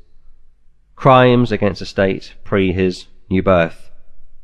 crimes 0.95 1.51
against 1.51 1.81
the 1.81 1.87
state 1.87 2.35
pre 2.45 2.71
his 2.71 3.07
new 3.31 3.43
birth. 3.43 3.91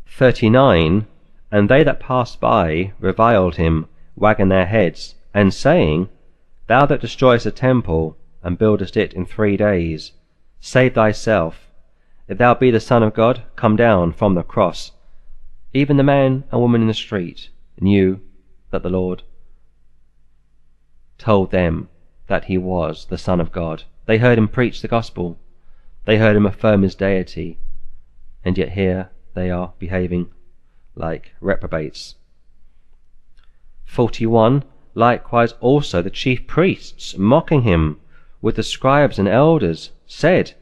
39. 0.07 1.07
And 1.53 1.69
they 1.69 1.85
that 1.85 2.01
passed 2.01 2.41
by 2.41 2.93
reviled 2.99 3.57
him, 3.57 3.87
wagging 4.17 4.49
their 4.49 4.65
heads, 4.65 5.15
and 5.35 5.53
saying, 5.53 6.09
Thou 6.67 6.87
that 6.87 7.03
destroyest 7.03 7.45
the 7.45 7.51
temple, 7.51 8.17
and 8.43 8.59
buildest 8.59 8.97
it 8.97 9.13
in 9.13 9.27
three 9.27 9.59
days, 9.59 10.13
save 10.59 10.95
thyself. 10.95 11.69
If 12.29 12.39
thou 12.39 12.55
be 12.55 12.71
the 12.71 12.81
Son 12.81 13.03
of 13.03 13.15
God, 13.15 13.43
come 13.57 13.77
down 13.77 14.13
from 14.13 14.35
the 14.35 14.43
cross. 14.43 14.93
Even 15.75 15.99
the 15.99 16.03
man 16.03 16.45
and 16.51 16.61
woman 16.61 16.81
in 16.81 16.89
the 16.89 16.95
street 16.95 17.51
knew 17.79 18.21
that 18.71 18.83
the 18.83 18.91
Lord 18.91 19.23
told 21.19 21.51
them 21.51 21.89
that 22.27 22.45
he 22.45 22.57
was 22.57 23.07
the 23.07 23.19
Son 23.19 23.41
of 23.41 23.53
God. 23.53 23.85
They 24.09 24.17
heard 24.17 24.39
him 24.39 24.49
preach 24.49 24.81
the 24.81 24.89
gospel. 24.89 25.39
They 26.07 26.17
heard 26.17 26.35
him 26.35 26.47
affirm 26.47 26.81
his 26.81 26.95
deity. 26.95 27.59
And 28.43 28.57
yet 28.57 28.71
here 28.71 29.11
they 29.35 29.51
are 29.51 29.75
behaving 29.79 30.31
like 30.95 31.35
reprobates. 31.43 32.15
41. 33.85 34.65
Likewise 34.95 35.53
also 35.61 36.01
the 36.01 36.09
chief 36.09 36.47
priests, 36.47 37.19
mocking 37.19 37.65
him 37.65 38.01
with 38.41 38.57
the 38.57 38.63
scribes 38.63 39.19
and 39.19 39.29
elders, 39.29 39.91
said, 40.07 40.55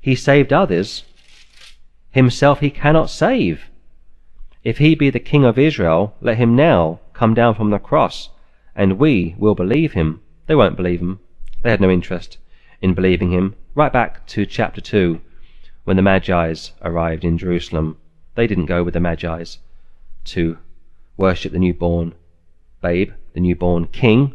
He 0.00 0.14
saved 0.14 0.52
others, 0.52 1.02
himself 2.12 2.60
he 2.60 2.70
cannot 2.70 3.10
save. 3.10 3.64
If 4.62 4.78
he 4.78 4.94
be 4.94 5.10
the 5.10 5.18
King 5.18 5.44
of 5.44 5.58
Israel, 5.58 6.14
let 6.20 6.36
him 6.36 6.54
now 6.54 7.00
come 7.14 7.34
down 7.34 7.56
from 7.56 7.70
the 7.70 7.80
cross, 7.80 8.28
and 8.76 9.00
we 9.00 9.34
will 9.38 9.56
believe 9.56 9.94
him. 9.94 10.20
They 10.46 10.54
won't 10.54 10.76
believe 10.76 11.00
him. 11.00 11.18
They 11.62 11.70
had 11.70 11.80
no 11.80 11.90
interest 11.90 12.38
in 12.82 12.92
believing 12.92 13.30
him. 13.30 13.54
Right 13.74 13.92
back 13.92 14.26
to 14.26 14.44
chapter 14.44 14.82
2, 14.82 15.20
when 15.84 15.96
the 15.96 16.02
Magi's 16.02 16.72
arrived 16.82 17.24
in 17.24 17.38
Jerusalem. 17.38 17.96
They 18.34 18.46
didn't 18.46 18.66
go 18.66 18.84
with 18.84 18.94
the 18.94 19.00
Magi's 19.00 19.58
to 20.24 20.58
worship 21.16 21.52
the 21.52 21.58
newborn 21.58 22.14
babe, 22.80 23.12
the 23.32 23.40
newborn 23.40 23.86
king, 23.86 24.34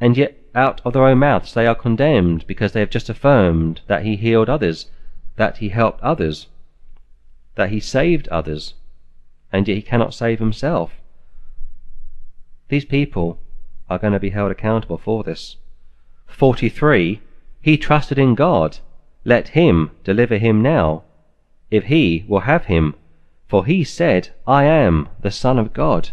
and 0.00 0.16
yet 0.16 0.36
out 0.54 0.80
of 0.84 0.92
their 0.92 1.04
own 1.04 1.18
mouths 1.18 1.54
they 1.54 1.66
are 1.66 1.74
condemned 1.74 2.46
because 2.46 2.72
they 2.72 2.80
have 2.80 2.90
just 2.90 3.08
affirmed 3.08 3.80
that 3.86 4.04
he 4.04 4.16
healed 4.16 4.48
others, 4.48 4.90
that 5.36 5.58
he 5.58 5.68
helped 5.68 6.00
others, 6.02 6.48
that 7.54 7.70
he 7.70 7.80
saved 7.80 8.28
others, 8.28 8.74
and 9.52 9.66
yet 9.68 9.74
he 9.74 9.82
cannot 9.82 10.14
save 10.14 10.38
himself. 10.38 10.92
These 12.68 12.84
people 12.84 13.40
are 13.88 13.98
going 13.98 14.12
to 14.12 14.20
be 14.20 14.30
held 14.30 14.50
accountable 14.50 14.98
for 14.98 15.22
this. 15.24 15.56
43. 16.28 17.20
He 17.60 17.76
trusted 17.76 18.18
in 18.18 18.34
God. 18.34 18.78
Let 19.24 19.48
him 19.48 19.90
deliver 20.04 20.38
him 20.38 20.62
now, 20.62 21.02
if 21.70 21.84
he 21.84 22.24
will 22.28 22.40
have 22.40 22.66
him. 22.66 22.94
For 23.46 23.66
he 23.66 23.82
said, 23.82 24.30
I 24.46 24.64
am 24.64 25.08
the 25.20 25.30
Son 25.30 25.58
of 25.58 25.72
God. 25.72 26.10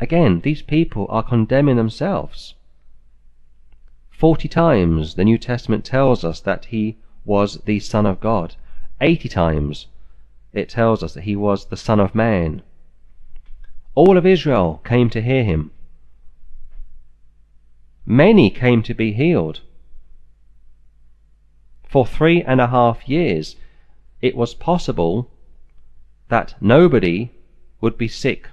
Again, 0.00 0.40
these 0.40 0.62
people 0.62 1.06
are 1.10 1.22
condemning 1.22 1.76
themselves. 1.76 2.54
Forty 4.10 4.48
times 4.48 5.14
the 5.14 5.24
New 5.24 5.36
Testament 5.36 5.84
tells 5.84 6.24
us 6.24 6.40
that 6.40 6.66
he 6.66 6.96
was 7.24 7.58
the 7.64 7.80
Son 7.80 8.06
of 8.06 8.20
God. 8.20 8.56
Eighty 9.00 9.28
times 9.28 9.88
it 10.52 10.68
tells 10.70 11.02
us 11.02 11.12
that 11.14 11.24
he 11.24 11.36
was 11.36 11.66
the 11.66 11.76
Son 11.76 12.00
of 12.00 12.14
Man. 12.14 12.62
All 13.94 14.16
of 14.16 14.24
Israel 14.24 14.80
came 14.84 15.10
to 15.10 15.20
hear 15.20 15.44
him. 15.44 15.70
Many 18.08 18.50
came 18.50 18.84
to 18.84 18.94
be 18.94 19.12
healed. 19.12 19.62
For 21.82 22.06
three 22.06 22.40
and 22.40 22.60
a 22.60 22.68
half 22.68 23.08
years, 23.08 23.56
it 24.22 24.36
was 24.36 24.54
possible 24.54 25.28
that 26.28 26.54
nobody 26.60 27.32
would 27.80 27.98
be 27.98 28.06
sick 28.06 28.48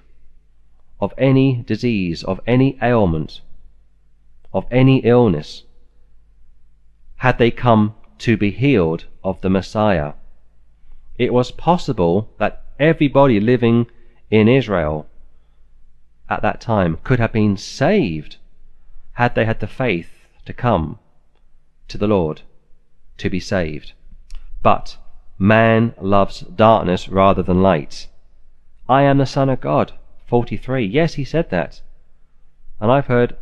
of 1.00 1.14
any 1.20 1.62
disease, 1.62 2.24
of 2.24 2.42
any 2.48 2.80
ailment, 2.82 3.42
of 4.52 4.66
any 4.72 5.00
illness, 5.00 5.64
had 7.18 7.38
they 7.38 7.52
come 7.52 7.94
to 8.20 8.38
be 8.38 8.50
healed 8.50 9.06
of 9.24 9.42
the 9.42 9.52
Messiah. 9.52 10.14
It 11.20 11.32
was 11.32 11.52
possible 11.52 12.30
that 12.40 12.64
everybody 12.80 13.40
living 13.40 13.86
in 14.32 14.48
Israel 14.48 15.08
at 16.28 16.42
that 16.42 16.60
time 16.60 16.98
could 17.04 17.20
have 17.20 17.32
been 17.32 17.56
saved 17.56 18.38
had 19.14 19.36
they 19.36 19.46
had 19.46 19.60
the 19.60 19.68
faith 19.68 20.28
to 20.46 20.54
come 20.54 21.00
to 21.88 21.98
the 21.98 22.08
Lord 22.08 22.42
to 23.18 23.30
be 23.30 23.40
saved. 23.40 23.94
But 24.62 24.98
man 25.38 25.94
loves 26.00 26.42
darkness 26.42 27.10
rather 27.10 27.44
than 27.44 27.62
light. 27.62 28.08
I 28.90 29.04
am 29.04 29.18
the 29.18 29.26
Son 29.26 29.50
of 29.50 29.62
God. 29.62 29.94
43. 30.28 30.86
Yes, 30.86 31.14
he 31.16 31.24
said 31.24 31.50
that. 31.50 31.82
And 32.80 32.92
I've 32.92 33.08
heard 33.08 33.36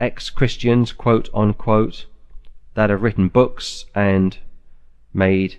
ex 0.00 0.30
Christians, 0.30 0.92
quote 0.92 1.28
unquote, 1.32 2.06
that 2.74 2.90
have 2.90 3.02
written 3.02 3.28
books 3.28 3.86
and 3.94 4.38
made 5.14 5.58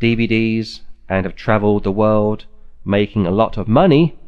DVDs 0.00 0.80
and 1.08 1.24
have 1.24 1.36
traveled 1.36 1.84
the 1.84 1.92
world 1.92 2.46
making 2.84 3.26
a 3.26 3.30
lot 3.30 3.56
of 3.56 3.68
money 3.68 4.18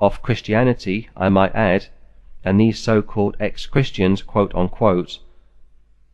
off 0.00 0.22
Christianity, 0.22 1.08
I 1.16 1.28
might 1.28 1.54
add, 1.54 1.86
and 2.44 2.60
these 2.60 2.78
so-called 2.78 3.36
ex-Christians, 3.40 4.22
quote 4.22 4.54
unquote, 4.54 5.18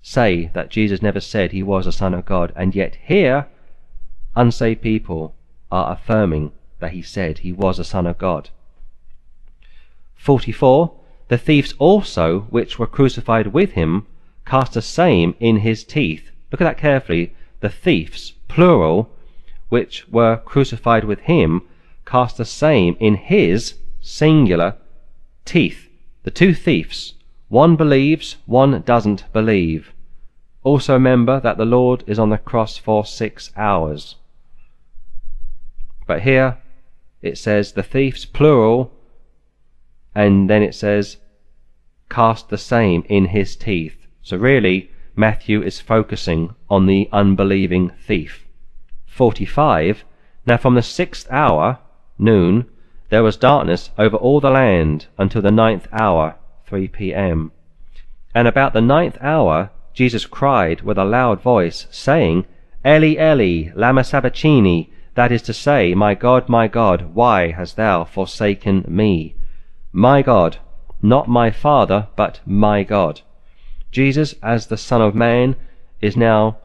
say 0.03 0.51
that 0.55 0.71
Jesus 0.71 1.03
never 1.03 1.21
said 1.21 1.53
he 1.53 1.63
was 1.63 1.87
a 1.87 1.93
son 1.93 2.15
of 2.15 2.25
God, 2.25 2.53
and 2.57 2.75
yet 2.75 2.97
here, 3.03 3.49
unsaved 4.35 4.81
people 4.81 5.35
are 5.71 5.93
affirming 5.93 6.53
that 6.79 6.93
he 6.93 7.03
said 7.03 7.39
he 7.39 7.53
was 7.53 7.79
a 7.79 7.85
son 7.85 8.07
of 8.07 8.17
God. 8.17 8.51
44. 10.17 10.93
The 11.29 11.39
thieves 11.39 11.75
also, 11.79 12.41
which 12.51 12.79
were 12.79 12.87
crucified 12.87 13.49
with 13.49 13.73
him, 13.73 14.07
cast 14.47 14.73
the 14.73 14.83
same 14.83 15.35
in 15.39 15.59
his 15.59 15.85
teeth. 15.85 16.31
Look 16.51 16.61
at 16.61 16.65
that 16.65 16.79
carefully. 16.79 17.35
The 17.61 17.69
thieves, 17.69 18.33
plural, 18.49 19.11
which 19.69 20.09
were 20.09 20.39
crucified 20.39 21.05
with 21.05 21.21
him, 21.21 21.63
cast 22.05 22.39
the 22.39 22.45
same 22.45 22.97
in 22.99 23.15
his 23.17 23.75
singular 24.01 24.77
teeth. 25.45 25.90
The 26.23 26.31
two 26.31 26.55
thieves, 26.55 27.15
one 27.49 27.77
believes, 27.77 28.37
one 28.47 28.83
doesn't 28.83 29.25
believe. 29.33 29.93
Also 30.63 30.93
remember 30.93 31.41
that 31.41 31.57
the 31.57 31.65
Lord 31.65 32.05
is 32.07 32.19
on 32.19 32.29
the 32.29 32.39
cross 32.39 32.77
for 32.77 33.05
six 33.07 33.51
hours. 33.57 34.17
But 36.07 36.23
here 36.23 36.59
it 37.23 37.39
says 37.39 37.73
the 37.73 37.83
thieves, 37.83 38.25
plural, 38.25 38.93
and 40.15 40.51
then 40.51 40.63
it 40.63 40.75
says 40.75 41.17
cast 42.11 42.49
the 42.49 42.59
same 42.59 43.05
in 43.09 43.27
his 43.27 43.57
teeth. 43.57 44.07
So 44.23 44.37
really, 44.37 44.91
Matthew 45.17 45.63
is 45.63 45.81
focusing 45.81 46.55
on 46.69 46.87
the 46.87 47.09
unbelieving 47.13 47.93
thief. 48.07 48.47
45. 49.07 50.05
Now 50.47 50.57
from 50.57 50.75
the 50.75 50.83
sixth 50.83 51.27
hour 51.31 51.79
noon, 52.19 52.67
there 53.11 53.23
was 53.25 53.37
darkness 53.37 53.91
over 53.99 54.17
all 54.17 54.41
the 54.41 54.51
land 54.51 55.07
until 55.19 55.43
the 55.43 55.51
ninth 55.51 55.89
hour, 55.93 56.37
3 56.67 56.89
p.m. 56.89 57.53
And 58.35 58.47
about 58.47 58.73
the 58.73 58.81
ninth 58.81 59.19
hour, 59.21 59.71
Jesus 59.93 60.27
cried 60.27 60.83
with 60.83 60.97
a 60.97 61.05
loud 61.05 61.43
voice, 61.43 61.89
saying, 61.91 62.47
Eli, 62.87 63.21
Eli, 63.21 63.73
lama 63.75 64.05
sabachthani, 64.05 64.91
That 65.15 65.33
is 65.33 65.43
to 65.43 65.53
say, 65.53 65.93
My 65.93 66.15
God, 66.15 66.49
my 66.49 66.69
God, 66.69 67.13
why 67.13 67.51
hast 67.51 67.77
thou 67.77 68.05
forsaken 68.05 68.85
me? 68.87 69.35
My 69.93 70.23
God, 70.23 70.59
not 71.03 71.29
my 71.29 71.51
Father, 71.51 72.07
but 72.15 72.39
my 72.47 72.85
God. 72.85 73.23
Jesus, 73.91 74.37
as 74.41 74.69
the 74.69 74.77
Son 74.77 75.03
of 75.03 75.17
Man, 75.17 75.57
is 76.01 76.17
now 76.17 76.59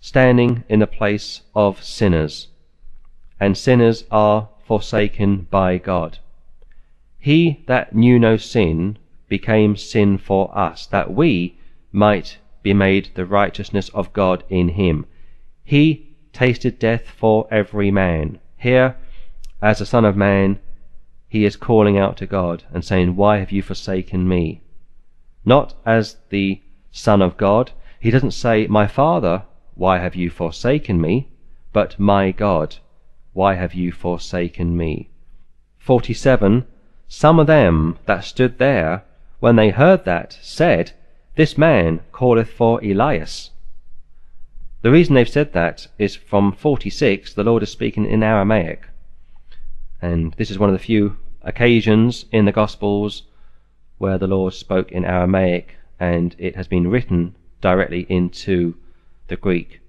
standing 0.00 0.64
in 0.70 0.80
the 0.80 0.86
place 0.86 1.42
of 1.54 1.84
sinners, 1.84 2.48
and 3.38 3.58
sinners 3.58 4.04
are 4.10 4.48
forsaken 4.72 5.46
by 5.50 5.76
God. 5.76 6.18
He 7.18 7.62
that 7.66 7.94
knew 7.94 8.18
no 8.18 8.38
sin 8.38 8.96
became 9.28 9.76
sin 9.76 10.16
for 10.16 10.44
us, 10.56 10.86
that 10.86 11.12
we 11.12 11.58
might 11.92 12.38
be 12.62 12.72
made 12.72 13.10
the 13.14 13.26
righteousness 13.26 13.90
of 13.90 14.14
God 14.14 14.42
in 14.48 14.70
him. 14.70 15.04
He 15.62 16.16
tasted 16.32 16.78
death 16.78 17.06
for 17.06 17.46
every 17.50 17.90
man. 17.90 18.38
Here, 18.56 18.96
as 19.60 19.78
the 19.78 19.84
Son 19.84 20.06
of 20.06 20.16
Man, 20.16 20.58
he 21.28 21.44
is 21.44 21.54
calling 21.68 21.98
out 21.98 22.16
to 22.16 22.26
God 22.26 22.64
and 22.72 22.82
saying, 22.82 23.14
Why 23.14 23.40
have 23.40 23.52
you 23.52 23.60
forsaken 23.60 24.26
me? 24.26 24.62
Not 25.44 25.74
as 25.84 26.16
the 26.30 26.62
Son 26.90 27.20
of 27.20 27.36
God. 27.36 27.72
He 28.00 28.10
doesn't 28.10 28.30
say, 28.30 28.66
My 28.68 28.86
Father, 28.86 29.42
why 29.74 29.98
have 29.98 30.16
you 30.16 30.30
forsaken 30.30 30.98
me? 30.98 31.28
But, 31.74 31.98
My 31.98 32.30
God, 32.30 32.76
why 33.32 33.54
have 33.54 33.74
you 33.74 33.92
forsaken 33.92 34.76
me? 34.76 35.08
47. 35.78 36.66
Some 37.08 37.38
of 37.38 37.46
them 37.46 37.98
that 38.06 38.24
stood 38.24 38.58
there, 38.58 39.04
when 39.40 39.56
they 39.56 39.70
heard 39.70 40.04
that, 40.04 40.38
said, 40.40 40.92
This 41.36 41.58
man 41.58 42.00
calleth 42.12 42.50
for 42.50 42.82
Elias. 42.84 43.50
The 44.82 44.90
reason 44.90 45.14
they've 45.14 45.28
said 45.28 45.52
that 45.52 45.86
is 45.98 46.16
from 46.16 46.52
46, 46.52 47.34
the 47.34 47.44
Lord 47.44 47.62
is 47.62 47.70
speaking 47.70 48.06
in 48.06 48.22
Aramaic. 48.22 48.88
And 50.00 50.34
this 50.34 50.50
is 50.50 50.58
one 50.58 50.68
of 50.68 50.74
the 50.74 50.84
few 50.84 51.16
occasions 51.42 52.26
in 52.32 52.44
the 52.44 52.52
Gospels 52.52 53.22
where 53.98 54.18
the 54.18 54.26
Lord 54.26 54.54
spoke 54.54 54.90
in 54.90 55.04
Aramaic 55.04 55.76
and 56.00 56.34
it 56.38 56.56
has 56.56 56.66
been 56.66 56.88
written 56.88 57.36
directly 57.60 58.06
into 58.08 58.74
the 59.28 59.36
Greek 59.36 59.80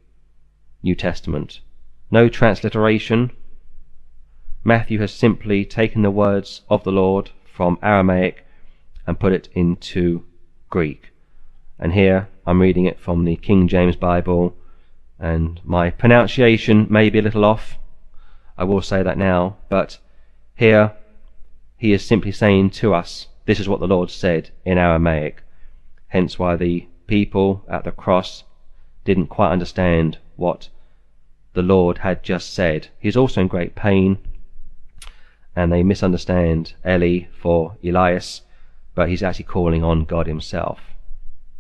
New 0.84 0.94
Testament. 0.94 1.62
No 2.14 2.30
transliteration. 2.30 3.32
Matthew 4.64 5.00
has 5.00 5.12
simply 5.12 5.66
taken 5.66 6.04
the 6.04 6.12
words 6.12 6.62
of 6.70 6.84
the 6.84 6.92
Lord 6.92 7.32
from 7.44 7.80
Aramaic 7.82 8.46
and 9.08 9.20
put 9.20 9.34
it 9.34 9.50
into 9.54 10.24
Greek. 10.70 11.10
And 11.80 11.94
here 11.94 12.30
I'm 12.46 12.62
reading 12.62 12.86
it 12.86 13.00
from 13.00 13.26
the 13.26 13.36
King 13.36 13.68
James 13.68 13.96
Bible, 13.96 14.56
and 15.18 15.60
my 15.64 15.90
pronunciation 15.90 16.86
may 16.88 17.10
be 17.10 17.18
a 17.18 17.24
little 17.24 17.44
off. 17.44 17.80
I 18.60 18.64
will 18.64 18.84
say 18.84 19.02
that 19.02 19.18
now, 19.18 19.58
but 19.68 19.98
here 20.54 20.94
he 21.78 21.94
is 21.94 22.06
simply 22.06 22.32
saying 22.32 22.70
to 22.82 22.94
us, 22.94 23.26
This 23.46 23.60
is 23.60 23.68
what 23.68 23.80
the 23.80 23.88
Lord 23.88 24.12
said 24.12 24.52
in 24.64 24.78
Aramaic. 24.78 25.42
Hence 26.10 26.38
why 26.38 26.58
the 26.58 26.88
people 27.08 27.66
at 27.68 27.86
the 27.86 27.92
cross 27.92 28.44
didn't 29.04 29.34
quite 29.34 29.52
understand 29.52 30.20
what 30.36 30.70
the 31.54 31.62
Lord 31.62 32.00
had 32.00 32.24
just 32.24 32.54
said. 32.54 32.88
He's 33.00 33.18
also 33.18 33.42
in 33.42 33.48
great 33.48 33.76
pain, 33.76 34.18
and 35.56 35.72
they 35.72 35.84
misunderstand 35.84 36.74
Eli 36.86 37.26
for 37.40 37.78
Elias, 37.84 38.42
but 38.96 39.10
he's 39.10 39.24
actually 39.24 39.46
calling 39.46 39.84
on 39.84 40.06
God 40.06 40.28
himself. 40.28 40.80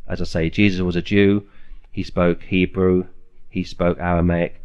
As 0.07 0.21
I 0.21 0.25
say, 0.25 0.49
Jesus 0.49 0.81
was 0.81 0.95
a 0.95 1.01
Jew, 1.01 1.47
he 1.91 2.03
spoke 2.03 2.43
Hebrew, 2.43 3.07
he 3.49 3.63
spoke 3.63 3.99
Aramaic, 3.99 4.61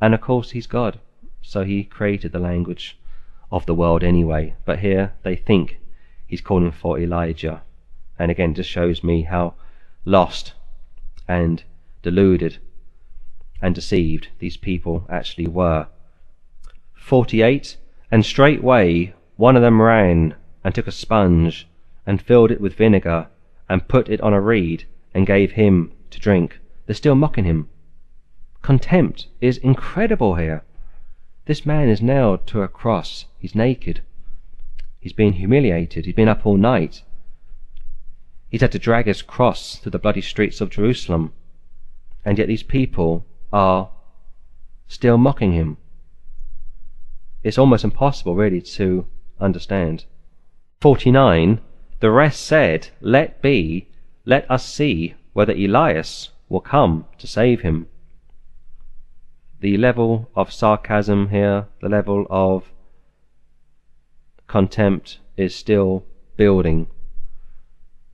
and 0.00 0.14
of 0.14 0.20
course 0.20 0.52
he's 0.52 0.66
God, 0.66 1.00
so 1.42 1.64
he 1.64 1.82
created 1.84 2.32
the 2.32 2.38
language 2.38 2.98
of 3.50 3.66
the 3.66 3.74
world 3.74 4.04
anyway. 4.04 4.54
But 4.64 4.78
here 4.78 5.14
they 5.22 5.34
think 5.34 5.78
he's 6.26 6.40
calling 6.40 6.72
for 6.72 6.98
Elijah. 6.98 7.62
And 8.18 8.30
again, 8.30 8.54
just 8.54 8.70
shows 8.70 9.02
me 9.02 9.22
how 9.22 9.54
lost 10.04 10.52
and 11.26 11.62
deluded 12.02 12.58
and 13.60 13.74
deceived 13.74 14.28
these 14.38 14.56
people 14.56 15.06
actually 15.08 15.46
were. 15.46 15.88
48. 16.94 17.76
And 18.10 18.24
straightway 18.24 19.14
one 19.36 19.56
of 19.56 19.62
them 19.62 19.80
ran 19.80 20.34
and 20.64 20.74
took 20.74 20.86
a 20.86 20.92
sponge 20.92 21.68
and 22.06 22.20
filled 22.20 22.50
it 22.50 22.60
with 22.60 22.74
vinegar 22.74 23.28
and 23.68 23.88
put 23.88 24.08
it 24.08 24.20
on 24.20 24.32
a 24.32 24.40
reed 24.40 24.84
and 25.14 25.26
gave 25.26 25.52
him 25.52 25.92
to 26.10 26.18
drink. 26.18 26.58
They're 26.86 26.94
still 26.94 27.14
mocking 27.14 27.44
him. 27.44 27.68
Contempt 28.62 29.28
is 29.40 29.58
incredible 29.58 30.34
here. 30.34 30.64
This 31.46 31.64
man 31.64 31.88
is 31.88 32.02
nailed 32.02 32.46
to 32.48 32.62
a 32.62 32.68
cross. 32.68 33.26
He's 33.38 33.54
naked. 33.54 34.02
He's 35.00 35.12
been 35.12 35.34
humiliated. 35.34 36.04
He's 36.04 36.14
been 36.14 36.28
up 36.28 36.44
all 36.44 36.56
night. 36.56 37.02
He's 38.50 38.60
had 38.60 38.72
to 38.72 38.78
drag 38.78 39.06
his 39.06 39.22
cross 39.22 39.76
through 39.76 39.92
the 39.92 39.98
bloody 39.98 40.20
streets 40.20 40.60
of 40.60 40.70
Jerusalem. 40.70 41.32
And 42.24 42.38
yet 42.38 42.48
these 42.48 42.62
people 42.62 43.24
are 43.52 43.90
still 44.86 45.18
mocking 45.18 45.52
him. 45.52 45.76
It's 47.42 47.58
almost 47.58 47.84
impossible, 47.84 48.34
really, 48.34 48.60
to 48.62 49.06
understand. 49.40 50.04
49. 50.80 51.60
The 52.00 52.10
rest 52.10 52.44
said, 52.44 52.88
Let 53.00 53.42
be, 53.42 53.88
let 54.24 54.50
us 54.50 54.64
see 54.64 55.14
whether 55.32 55.52
Elias 55.52 56.30
will 56.48 56.60
come 56.60 57.06
to 57.18 57.26
save 57.26 57.60
him 57.60 57.88
the 59.60 59.76
level 59.76 60.30
of 60.36 60.52
sarcasm 60.52 61.30
here, 61.30 61.66
the 61.80 61.88
level 61.88 62.26
of 62.30 62.70
contempt 64.46 65.18
is 65.36 65.54
still 65.54 66.04
building. 66.36 66.86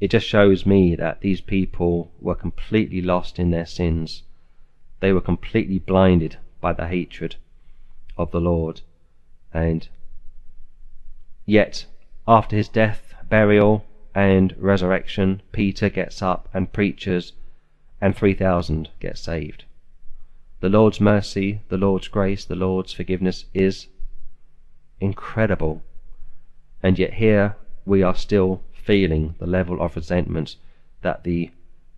It 0.00 0.10
just 0.10 0.26
shows 0.26 0.64
me 0.64 0.96
that 0.96 1.20
these 1.20 1.40
people 1.40 2.12
were 2.20 2.34
completely 2.34 3.02
lost 3.02 3.38
in 3.38 3.50
their 3.50 3.66
sins. 3.66 4.22
They 5.04 5.12
were 5.12 5.20
completely 5.20 5.78
blinded 5.78 6.38
by 6.62 6.72
the 6.72 6.88
hatred 6.88 7.36
of 8.16 8.30
the 8.30 8.40
Lord. 8.40 8.80
And 9.52 9.86
yet, 11.44 11.84
after 12.26 12.56
his 12.56 12.70
death, 12.70 13.12
burial, 13.28 13.84
and 14.14 14.54
resurrection, 14.56 15.42
Peter 15.52 15.90
gets 15.90 16.22
up 16.22 16.48
and 16.54 16.72
preaches, 16.72 17.34
and 18.00 18.16
3,000 18.16 18.88
get 18.98 19.18
saved. 19.18 19.66
The 20.60 20.70
Lord's 20.70 21.02
mercy, 21.02 21.60
the 21.68 21.76
Lord's 21.76 22.08
grace, 22.08 22.46
the 22.46 22.56
Lord's 22.56 22.94
forgiveness 22.94 23.44
is 23.52 23.88
incredible. 25.00 25.82
And 26.82 26.98
yet 26.98 27.12
here 27.12 27.56
we 27.84 28.02
are 28.02 28.16
still 28.16 28.62
feeling 28.72 29.34
the 29.38 29.46
level 29.46 29.82
of 29.82 29.96
resentment 29.96 30.56
that 31.02 31.24
the 31.24 31.50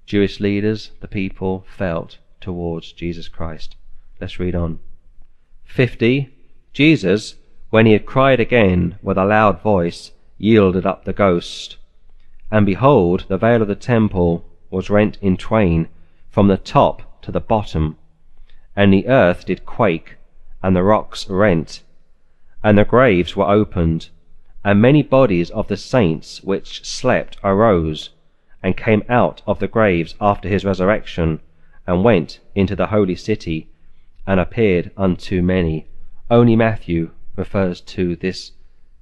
Jewish 0.07 0.41
leaders, 0.41 0.91
the 0.99 1.07
people, 1.07 1.65
felt 1.69 2.19
towards 2.41 2.93
Jesus 2.93 3.29
Christ. 3.29 3.77
Let's 4.21 4.39
read 4.39 4.55
on. 4.55 4.79
50. 5.65 6.31
Jesus, 6.73 7.37
when 7.71 7.87
he 7.87 7.93
had 7.93 8.07
cried 8.07 8.41
again 8.41 8.99
with 9.03 9.19
a 9.19 9.25
loud 9.25 9.61
voice, 9.63 10.13
yielded 10.39 10.87
up 10.87 11.05
the 11.05 11.13
ghost. 11.13 11.77
And 12.51 12.67
behold, 12.67 13.25
the 13.29 13.39
veil 13.39 13.63
of 13.63 13.69
the 13.69 13.75
temple 13.75 14.45
was 14.71 14.91
rent 14.91 15.19
in 15.21 15.37
twain 15.37 15.89
from 16.29 16.49
the 16.49 16.57
top 16.57 17.23
to 17.23 17.33
the 17.33 17.41
bottom 17.41 17.97
and 18.77 18.93
the 18.93 19.09
earth 19.09 19.47
did 19.47 19.65
quake, 19.65 20.17
and 20.63 20.77
the 20.77 20.83
rocks 20.83 21.29
rent, 21.31 21.83
and 22.63 22.77
the 22.77 22.85
graves 22.85 23.35
were 23.35 23.49
opened, 23.49 24.11
and 24.63 24.83
many 24.83 25.03
bodies 25.03 25.51
of 25.51 25.69
the 25.69 25.79
saints 25.79 26.43
which 26.43 26.85
slept 26.85 27.39
arose, 27.43 28.11
and 28.63 28.77
came 28.77 29.03
out 29.09 29.41
of 29.47 29.61
the 29.61 29.69
graves 29.69 30.15
after 30.21 30.47
his 30.47 30.65
resurrection, 30.65 31.41
and 31.87 32.03
went 32.03 32.41
into 32.55 32.75
the 32.75 32.89
holy 32.89 33.15
city, 33.15 33.69
and 34.27 34.41
appeared 34.41 34.91
unto 34.97 35.41
many. 35.43 35.87
Only 36.31 36.57
Matthew 36.57 37.11
refers 37.37 37.81
to 37.83 38.17
this 38.17 38.53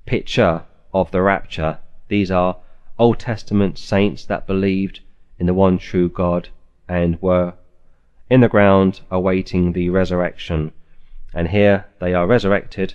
picture 0.06 0.64
of 0.92 1.10
the 1.10 1.22
rapture. 1.22 1.78
These 2.08 2.30
are 2.30 2.58
Old 2.98 3.18
Testament 3.18 3.78
saints 3.78 4.24
that 4.26 4.46
believed 4.46 5.00
in 5.38 5.46
the 5.46 5.54
one 5.54 5.78
true 5.78 6.08
God 6.08 6.48
and 6.88 7.20
were 7.20 7.54
in 8.30 8.40
the 8.40 8.48
ground 8.48 9.00
awaiting 9.10 9.72
the 9.72 9.88
resurrection. 9.90 10.72
And 11.32 11.48
here 11.48 11.86
they 12.00 12.14
are 12.14 12.26
resurrected 12.26 12.94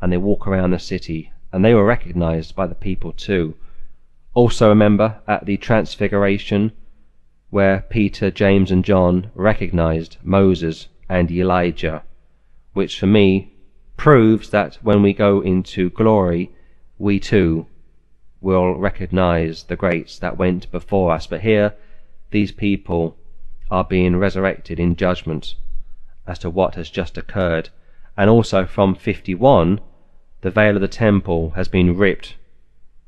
and 0.00 0.12
they 0.12 0.16
walk 0.16 0.46
around 0.46 0.70
the 0.70 0.78
city 0.78 1.32
and 1.52 1.64
they 1.64 1.74
were 1.74 1.84
recognized 1.84 2.54
by 2.54 2.66
the 2.66 2.74
people 2.74 3.12
too. 3.12 3.54
Also 4.32 4.68
remember 4.68 5.20
at 5.28 5.44
the 5.46 5.56
transfiguration 5.56 6.72
where 7.54 7.86
Peter, 7.88 8.32
James 8.32 8.72
and 8.72 8.84
John 8.84 9.30
recognized 9.32 10.16
Moses 10.24 10.88
and 11.08 11.30
Elijah, 11.30 12.02
which 12.72 12.98
for 12.98 13.06
me 13.06 13.54
proves 13.96 14.50
that 14.50 14.76
when 14.82 15.02
we 15.02 15.12
go 15.12 15.40
into 15.40 15.88
glory, 15.90 16.50
we 16.98 17.20
too 17.20 17.64
will 18.40 18.74
recognize 18.74 19.62
the 19.62 19.76
greats 19.76 20.18
that 20.18 20.36
went 20.36 20.68
before 20.72 21.12
us. 21.12 21.28
But 21.28 21.42
here, 21.42 21.74
these 22.32 22.50
people 22.50 23.16
are 23.70 23.84
being 23.84 24.16
resurrected 24.16 24.80
in 24.80 24.96
judgment 24.96 25.54
as 26.26 26.40
to 26.40 26.50
what 26.50 26.74
has 26.74 26.90
just 26.90 27.16
occurred, 27.16 27.68
And 28.16 28.28
also 28.28 28.66
from 28.66 28.96
51, 28.96 29.80
the 30.40 30.50
veil 30.50 30.74
of 30.74 30.80
the 30.80 30.88
temple 30.88 31.50
has 31.50 31.68
been 31.68 31.96
ripped 31.96 32.34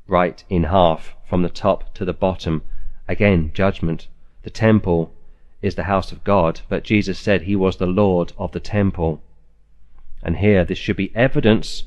right 0.07 0.41
in 0.47 0.63
half 0.63 1.17
from 1.27 1.41
the 1.43 1.49
top 1.49 1.93
to 1.95 2.05
the 2.05 2.13
bottom. 2.13 2.61
Again, 3.09 3.51
judgment. 3.53 4.07
The 4.43 4.49
temple 4.49 5.13
is 5.61 5.75
the 5.75 5.83
house 5.83 6.11
of 6.11 6.23
God, 6.23 6.61
but 6.69 6.83
Jesus 6.83 7.19
said 7.19 7.41
he 7.41 7.55
was 7.55 7.77
the 7.77 7.85
Lord 7.85 8.33
of 8.37 8.51
the 8.51 8.59
temple. 8.59 9.21
And 10.21 10.37
here 10.37 10.63
this 10.63 10.77
should 10.77 10.97
be 10.97 11.15
evidence 11.15 11.83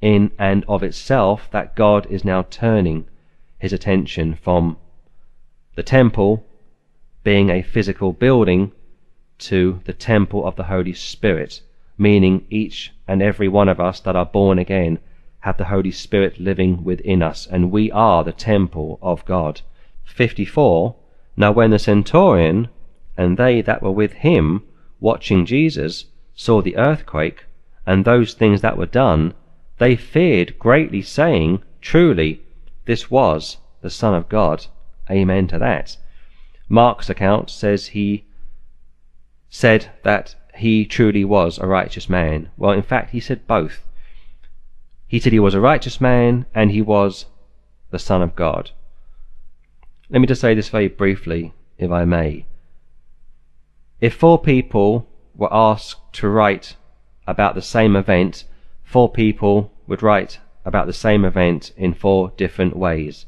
in 0.00 0.30
and 0.38 0.64
of 0.68 0.82
itself 0.82 1.48
that 1.50 1.76
God 1.76 2.06
is 2.10 2.24
now 2.24 2.42
turning 2.42 3.06
his 3.58 3.72
attention 3.72 4.34
from 4.34 4.76
the 5.74 5.82
temple 5.82 6.44
being 7.22 7.48
a 7.48 7.62
physical 7.62 8.12
building 8.12 8.72
to 9.38 9.80
the 9.84 9.92
temple 9.92 10.46
of 10.46 10.56
the 10.56 10.64
Holy 10.64 10.92
Spirit, 10.92 11.62
meaning 11.96 12.46
each 12.50 12.92
and 13.08 13.22
every 13.22 13.48
one 13.48 13.68
of 13.68 13.80
us 13.80 14.00
that 14.00 14.14
are 14.14 14.26
born 14.26 14.58
again 14.58 14.98
have 15.40 15.56
the 15.56 15.64
Holy 15.64 15.90
Spirit 15.90 16.38
living 16.38 16.84
within 16.84 17.22
us, 17.22 17.46
and 17.46 17.70
we 17.70 17.90
are 17.90 18.22
the 18.24 18.32
temple 18.32 18.98
of 19.02 19.24
God. 19.24 19.60
54. 20.04 20.94
Now 21.36 21.52
when 21.52 21.70
the 21.70 21.78
centurion 21.78 22.68
and 23.16 23.36
they 23.36 23.60
that 23.62 23.82
were 23.82 23.90
with 23.90 24.12
him, 24.12 24.62
watching 25.00 25.46
Jesus, 25.46 26.06
saw 26.34 26.62
the 26.62 26.76
earthquake, 26.76 27.44
and 27.86 28.04
those 28.04 28.34
things 28.34 28.60
that 28.60 28.78
were 28.78 28.86
done, 28.86 29.34
they 29.78 29.96
feared 29.96 30.58
greatly, 30.58 31.02
saying, 31.02 31.62
Truly, 31.80 32.40
this 32.86 33.10
was 33.10 33.58
the 33.82 33.90
Son 33.90 34.14
of 34.14 34.28
God. 34.28 34.66
Amen 35.10 35.46
to 35.48 35.58
that. 35.58 35.96
Mark's 36.68 37.10
account 37.10 37.50
says 37.50 37.88
he 37.88 38.24
said 39.50 39.90
that 40.02 40.34
he 40.56 40.86
truly 40.86 41.24
was 41.24 41.58
a 41.58 41.66
righteous 41.66 42.08
man. 42.08 42.50
Well, 42.56 42.72
in 42.72 42.82
fact, 42.82 43.10
he 43.10 43.20
said 43.20 43.46
both. 43.46 43.86
He 45.06 45.20
said 45.20 45.32
he 45.32 45.40
was 45.40 45.54
a 45.54 45.60
righteous 45.60 46.00
man 46.00 46.46
and 46.54 46.70
he 46.70 46.82
was 46.82 47.26
the 47.90 47.98
Son 47.98 48.22
of 48.22 48.34
God. 48.34 48.70
Let 50.10 50.20
me 50.20 50.26
just 50.26 50.40
say 50.40 50.54
this 50.54 50.68
very 50.68 50.88
briefly, 50.88 51.54
if 51.78 51.90
I 51.90 52.04
may. 52.04 52.44
If 54.00 54.14
four 54.14 54.38
people 54.38 55.08
were 55.34 55.52
asked 55.52 56.12
to 56.14 56.28
write 56.28 56.76
about 57.26 57.54
the 57.54 57.62
same 57.62 57.96
event, 57.96 58.44
four 58.82 59.10
people 59.10 59.72
would 59.86 60.02
write 60.02 60.40
about 60.64 60.86
the 60.86 60.92
same 60.92 61.24
event 61.24 61.72
in 61.76 61.94
four 61.94 62.32
different 62.36 62.76
ways. 62.76 63.26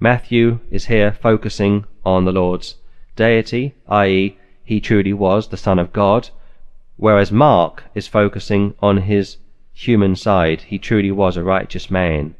Matthew 0.00 0.60
is 0.70 0.86
here 0.86 1.12
focusing 1.12 1.84
on 2.04 2.24
the 2.24 2.32
Lord's 2.32 2.76
deity, 3.14 3.74
i.e., 3.88 4.36
he 4.64 4.80
truly 4.80 5.12
was 5.12 5.48
the 5.48 5.56
Son 5.56 5.78
of 5.78 5.92
God, 5.92 6.30
whereas 6.96 7.32
Mark 7.32 7.84
is 7.94 8.06
focusing 8.06 8.74
on 8.80 8.98
his 8.98 9.36
human 9.72 10.16
side, 10.16 10.62
he 10.62 10.78
truly 10.78 11.12
was 11.12 11.36
a 11.36 11.44
righteous 11.44 11.88
man. 11.90 12.34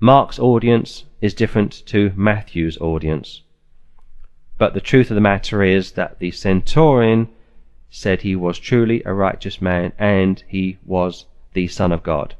Mark's 0.00 0.38
audience 0.38 1.04
is 1.20 1.34
different 1.34 1.86
to 1.86 2.12
Matthew's 2.16 2.76
audience. 2.78 3.42
But 4.58 4.74
the 4.74 4.80
truth 4.80 5.10
of 5.10 5.14
the 5.14 5.20
matter 5.20 5.62
is 5.62 5.92
that 5.92 6.18
the 6.18 6.30
centurion 6.30 7.28
said 7.90 8.22
he 8.22 8.34
was 8.34 8.58
truly 8.58 9.02
a 9.04 9.14
righteous 9.14 9.60
man 9.60 9.92
and 9.98 10.42
he 10.48 10.78
was 10.84 11.26
the 11.52 11.68
Son 11.68 11.92
of 11.92 12.02
God. 12.02 12.34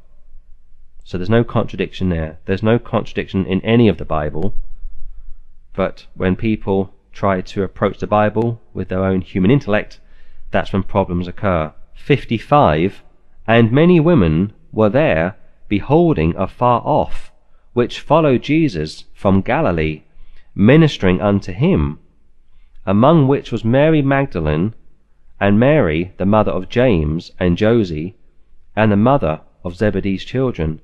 So 1.05 1.17
there's 1.17 1.31
no 1.31 1.45
contradiction 1.45 2.09
there. 2.09 2.39
There's 2.47 2.63
no 2.63 2.79
contradiction 2.79 3.47
in 3.47 3.61
any 3.61 3.89
of 3.89 3.99
the 3.99 4.05
Bible. 4.05 4.55
But 5.75 6.07
when 6.15 6.35
people 6.35 6.95
try 7.13 7.41
to 7.41 7.63
approach 7.63 7.99
the 7.99 8.07
Bible 8.07 8.61
with 8.73 8.89
their 8.89 9.05
own 9.05 9.21
human 9.21 9.51
intellect, 9.51 10.01
that's 10.51 10.73
when 10.73 10.83
problems 10.83 11.29
occur. 11.29 11.73
55. 11.95 13.03
And 13.47 13.71
many 13.71 14.01
women 14.01 14.53
were 14.73 14.89
there, 14.89 15.37
beholding 15.69 16.35
afar 16.37 16.81
off, 16.85 17.31
which 17.75 18.01
followed 18.01 18.43
Jesus 18.43 19.05
from 19.13 19.43
Galilee, 19.43 20.03
ministering 20.55 21.21
unto 21.21 21.53
him 21.53 21.99
among 22.87 23.27
which 23.27 23.51
was 23.51 23.65
Mary 23.65 24.03
Magdalene, 24.03 24.75
and 25.41 25.59
Mary 25.59 26.13
the 26.19 26.27
mother 26.27 26.53
of 26.53 26.69
James 26.69 27.33
and 27.39 27.59
Jose, 27.59 28.15
and 28.77 28.93
the 28.93 28.97
mother 28.97 29.41
of 29.65 29.77
Zebedee's 29.77 30.25
children. 30.25 30.81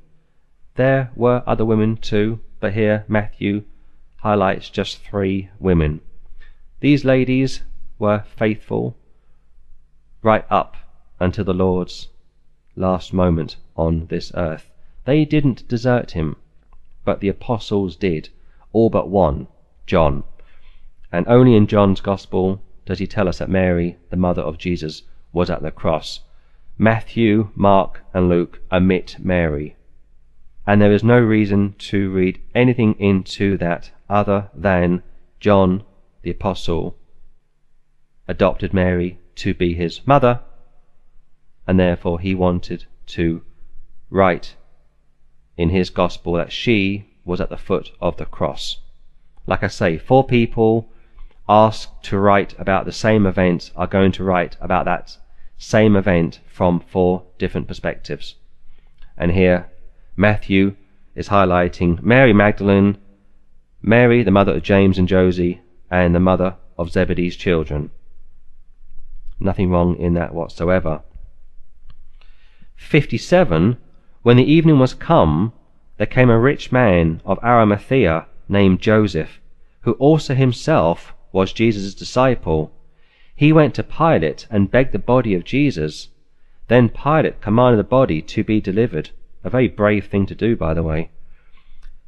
There 0.77 1.11
were 1.15 1.43
other 1.47 1.65
women 1.65 1.99
too, 1.99 2.41
but 2.59 2.73
here 2.73 3.05
Matthew 3.07 3.65
highlights 4.17 4.71
just 4.71 5.05
three 5.05 5.51
women. 5.59 6.01
These 6.81 7.05
ladies 7.05 7.63
were 7.99 8.25
faithful 8.35 8.97
right 10.23 10.47
up 10.49 10.77
until 11.19 11.45
the 11.45 11.53
Lord's 11.53 12.09
last 12.77 13.13
moment 13.13 13.57
on 13.77 14.07
this 14.07 14.33
earth. 14.35 14.71
They 15.05 15.27
didn't 15.27 15.69
desert 15.69 16.13
him, 16.13 16.37
but 17.11 17.19
the 17.19 17.29
apostles 17.29 17.97
did, 17.97 18.29
all 18.73 18.89
but 18.89 19.09
one, 19.09 19.49
John. 19.85 20.23
And 21.11 21.27
only 21.27 21.57
in 21.57 21.67
John's 21.67 22.01
Gospel 22.01 22.63
does 22.87 23.01
he 23.01 23.09
tell 23.09 23.27
us 23.27 23.39
that 23.39 23.51
Mary, 23.51 23.97
the 24.11 24.17
mother 24.17 24.43
of 24.43 24.59
Jesus, 24.59 25.03
was 25.33 25.51
at 25.51 25.61
the 25.61 25.73
cross. 25.73 26.21
Matthew, 26.79 27.51
Mark, 27.57 28.05
and 28.15 28.29
Luke 28.29 28.61
omit 28.71 29.17
Mary. 29.19 29.75
And 30.69 30.81
there 30.81 30.93
is 30.93 31.03
no 31.03 31.19
reason 31.19 31.75
to 31.91 32.13
read 32.13 32.41
anything 32.55 32.95
into 33.01 33.57
that 33.57 33.91
other 34.09 34.49
than 34.55 35.03
John 35.41 35.83
the 36.23 36.31
Apostle 36.31 36.97
adopted 38.29 38.73
Mary 38.73 39.19
to 39.35 39.53
be 39.53 39.75
his 39.75 40.07
mother, 40.07 40.43
and 41.67 41.77
therefore 41.77 42.21
he 42.21 42.37
wanted 42.37 42.85
to 43.07 43.43
write 44.11 44.55
in 45.61 45.69
his 45.69 45.91
Gospel 45.91 46.33
that 46.33 46.51
she 46.51 47.05
was 47.23 47.39
at 47.39 47.51
the 47.51 47.57
foot 47.59 47.93
of 48.01 48.17
the 48.17 48.25
cross. 48.25 48.79
Like 49.47 49.63
I 49.63 49.69
say, 49.69 49.99
four 49.99 50.27
people 50.27 50.89
asked 51.51 52.03
to 52.05 52.19
write 52.19 52.55
about 52.59 52.87
the 52.87 52.93
same 52.93 53.27
event 53.27 53.71
are 53.77 53.87
going 53.87 54.11
to 54.13 54.25
write 54.25 54.57
about 54.59 54.87
that 54.87 55.19
same 55.59 55.97
event 55.97 56.41
from 56.51 56.81
four 56.81 57.25
different 57.39 57.69
perspectives. 57.69 58.37
And 59.19 59.33
here, 59.33 59.71
Matthew 60.17 60.77
is 61.15 61.29
highlighting 61.29 62.03
Mary 62.03 62.33
Magdalene, 62.33 62.97
Mary, 63.83 64.23
the 64.23 64.31
mother 64.31 64.55
of 64.55 64.63
James 64.63 64.97
and 64.97 65.07
Josie, 65.07 65.61
and 65.91 66.15
the 66.15 66.21
mother 66.21 66.57
of 66.79 66.91
Zebedee's 66.91 67.37
children. 67.37 67.91
Nothing 69.39 69.69
wrong 69.69 69.95
in 69.97 70.15
that 70.15 70.33
whatsoever. 70.33 71.03
57. 72.77 73.77
When 74.23 74.37
the 74.37 74.53
evening 74.53 74.79
was 74.79 74.93
come, 74.93 75.55
there 75.97 76.07
came 76.07 76.29
a 76.29 76.39
rich 76.39 76.71
man 76.71 77.23
of 77.25 77.39
Arimathea 77.43 78.27
named 78.51 78.81
Joseph, 78.81 79.41
who 79.83 79.93
also 79.93 80.35
himself 80.35 81.15
was 81.33 81.55
Jesus' 81.55 81.95
disciple. 81.95 82.71
He 83.35 83.51
went 83.51 83.75
to 83.77 83.83
Pilate 83.83 84.47
and 84.51 84.71
begged 84.71 84.93
the 84.93 84.99
body 84.99 85.35
of 85.35 85.45
Jesus. 85.45 86.09
Then 86.69 86.91
Pilate 86.91 87.41
commanded 87.41 87.79
the 87.79 87.85
body 87.85 88.21
to 88.21 88.45
be 88.45 88.61
delivered. 88.61 89.09
A 89.43 89.49
very 89.49 89.69
brave 89.69 90.09
thing 90.09 90.27
to 90.27 90.35
do, 90.35 90.55
by 90.55 90.75
the 90.75 90.83
way. 90.83 91.11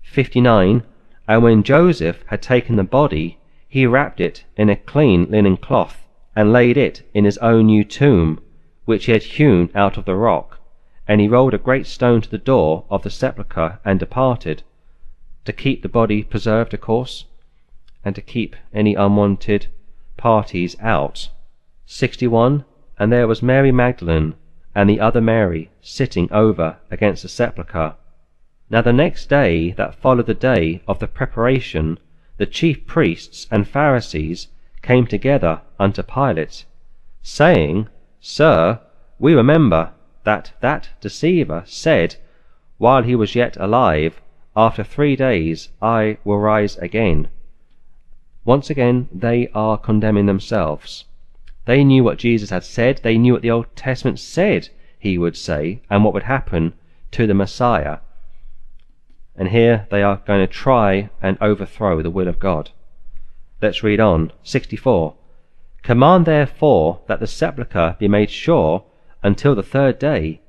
59. 0.02 0.82
And 1.26 1.42
when 1.42 1.62
Joseph 1.62 2.24
had 2.26 2.42
taken 2.42 2.76
the 2.76 2.84
body, 2.84 3.38
he 3.66 3.86
wrapped 3.86 4.20
it 4.20 4.44
in 4.54 4.68
a 4.68 4.76
clean 4.76 5.30
linen 5.30 5.56
cloth, 5.56 6.06
and 6.36 6.52
laid 6.52 6.76
it 6.76 7.08
in 7.14 7.24
his 7.24 7.38
own 7.38 7.66
new 7.66 7.84
tomb, 7.84 8.38
which 8.84 9.06
he 9.06 9.12
had 9.12 9.22
hewn 9.22 9.70
out 9.74 9.96
of 9.96 10.04
the 10.04 10.14
rock. 10.14 10.58
And 11.06 11.20
he 11.20 11.28
rolled 11.28 11.54
a 11.54 11.58
great 11.58 11.86
stone 11.86 12.20
to 12.20 12.30
the 12.30 12.38
door 12.38 12.84
of 12.88 13.02
the 13.02 13.10
sepulchre, 13.10 13.78
and 13.84 13.98
departed. 13.98 14.62
To 15.44 15.52
keep 15.52 15.82
the 15.82 15.88
body 15.88 16.22
preserved, 16.22 16.72
of 16.74 16.80
course 16.80 17.24
and 18.04 18.14
to 18.14 18.20
keep 18.20 18.56
any 18.74 18.94
unwanted 18.94 19.66
parties 20.16 20.76
out. 20.80 21.28
61. 21.86 22.64
And 22.98 23.12
there 23.12 23.28
was 23.28 23.42
Mary 23.42 23.72
Magdalene 23.72 24.34
and 24.74 24.88
the 24.88 25.00
other 25.00 25.20
Mary 25.20 25.70
sitting 25.80 26.30
over 26.32 26.76
against 26.90 27.22
the 27.22 27.28
sepulchre. 27.28 27.94
Now 28.70 28.82
the 28.82 28.92
next 28.92 29.28
day 29.28 29.72
that 29.72 29.94
followed 29.94 30.26
the 30.26 30.34
day 30.34 30.82
of 30.88 30.98
the 30.98 31.06
preparation, 31.06 31.98
the 32.38 32.46
chief 32.46 32.86
priests 32.86 33.46
and 33.50 33.68
Pharisees 33.68 34.48
came 34.80 35.06
together 35.06 35.60
unto 35.78 36.02
Pilate, 36.02 36.64
saying, 37.22 37.88
Sir, 38.20 38.80
we 39.18 39.34
remember 39.34 39.90
that 40.24 40.52
that 40.60 40.88
deceiver 41.00 41.64
said, 41.66 42.16
while 42.78 43.02
he 43.02 43.14
was 43.14 43.34
yet 43.34 43.56
alive, 43.58 44.20
After 44.56 44.84
three 44.84 45.16
days 45.16 45.70
I 45.80 46.18
will 46.24 46.38
rise 46.38 46.76
again. 46.76 47.28
Once 48.44 48.70
again, 48.70 49.08
they 49.12 49.48
are 49.54 49.78
condemning 49.78 50.26
themselves. 50.26 51.04
They 51.64 51.84
knew 51.84 52.02
what 52.04 52.18
Jesus 52.18 52.50
had 52.50 52.64
said, 52.64 53.00
they 53.02 53.16
knew 53.16 53.32
what 53.32 53.42
the 53.42 53.50
Old 53.50 53.74
Testament 53.76 54.18
said 54.18 54.68
he 54.98 55.16
would 55.16 55.36
say, 55.36 55.80
and 55.88 56.04
what 56.04 56.12
would 56.14 56.24
happen 56.24 56.74
to 57.12 57.26
the 57.26 57.34
Messiah. 57.34 57.98
And 59.36 59.48
here 59.48 59.86
they 59.90 60.02
are 60.02 60.22
going 60.26 60.40
to 60.40 60.52
try 60.52 61.10
and 61.20 61.38
overthrow 61.40 62.02
the 62.02 62.10
will 62.10 62.28
of 62.28 62.38
God. 62.38 62.70
Let's 63.60 63.82
read 63.82 64.00
on. 64.00 64.32
64. 64.42 65.14
Command 65.82 66.26
therefore 66.26 67.00
that 67.06 67.20
the 67.20 67.26
sepulchre 67.26 67.96
be 67.98 68.08
made 68.08 68.30
sure 68.30 68.84
until 69.22 69.54
the 69.54 69.62
third 69.62 69.98
day, 69.98 70.40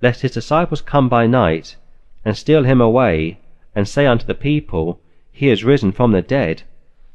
lest 0.00 0.22
his 0.22 0.32
disciples 0.32 0.80
come 0.80 1.08
by 1.08 1.26
night, 1.26 1.76
and 2.24 2.36
steal 2.36 2.64
him 2.64 2.80
away, 2.80 3.38
and 3.74 3.88
say 3.88 4.06
unto 4.06 4.26
the 4.26 4.34
people, 4.34 5.00
He 5.30 5.48
is 5.48 5.64
risen 5.64 5.92
from 5.92 6.12
the 6.12 6.22
dead. 6.22 6.62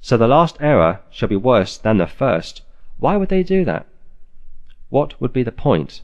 So 0.02 0.18
the 0.18 0.28
last 0.28 0.58
error 0.60 1.02
shall 1.10 1.30
be 1.30 1.36
worse 1.36 1.78
than 1.78 1.98
the 1.98 2.08
first. 2.08 2.62
Why 2.98 3.18
would 3.18 3.30
they 3.30 3.43
do 3.43 3.66
that? 3.66 3.86
What 4.89 5.20
would 5.20 5.34
be 5.34 5.43
the 5.43 5.52
point? 5.52 6.02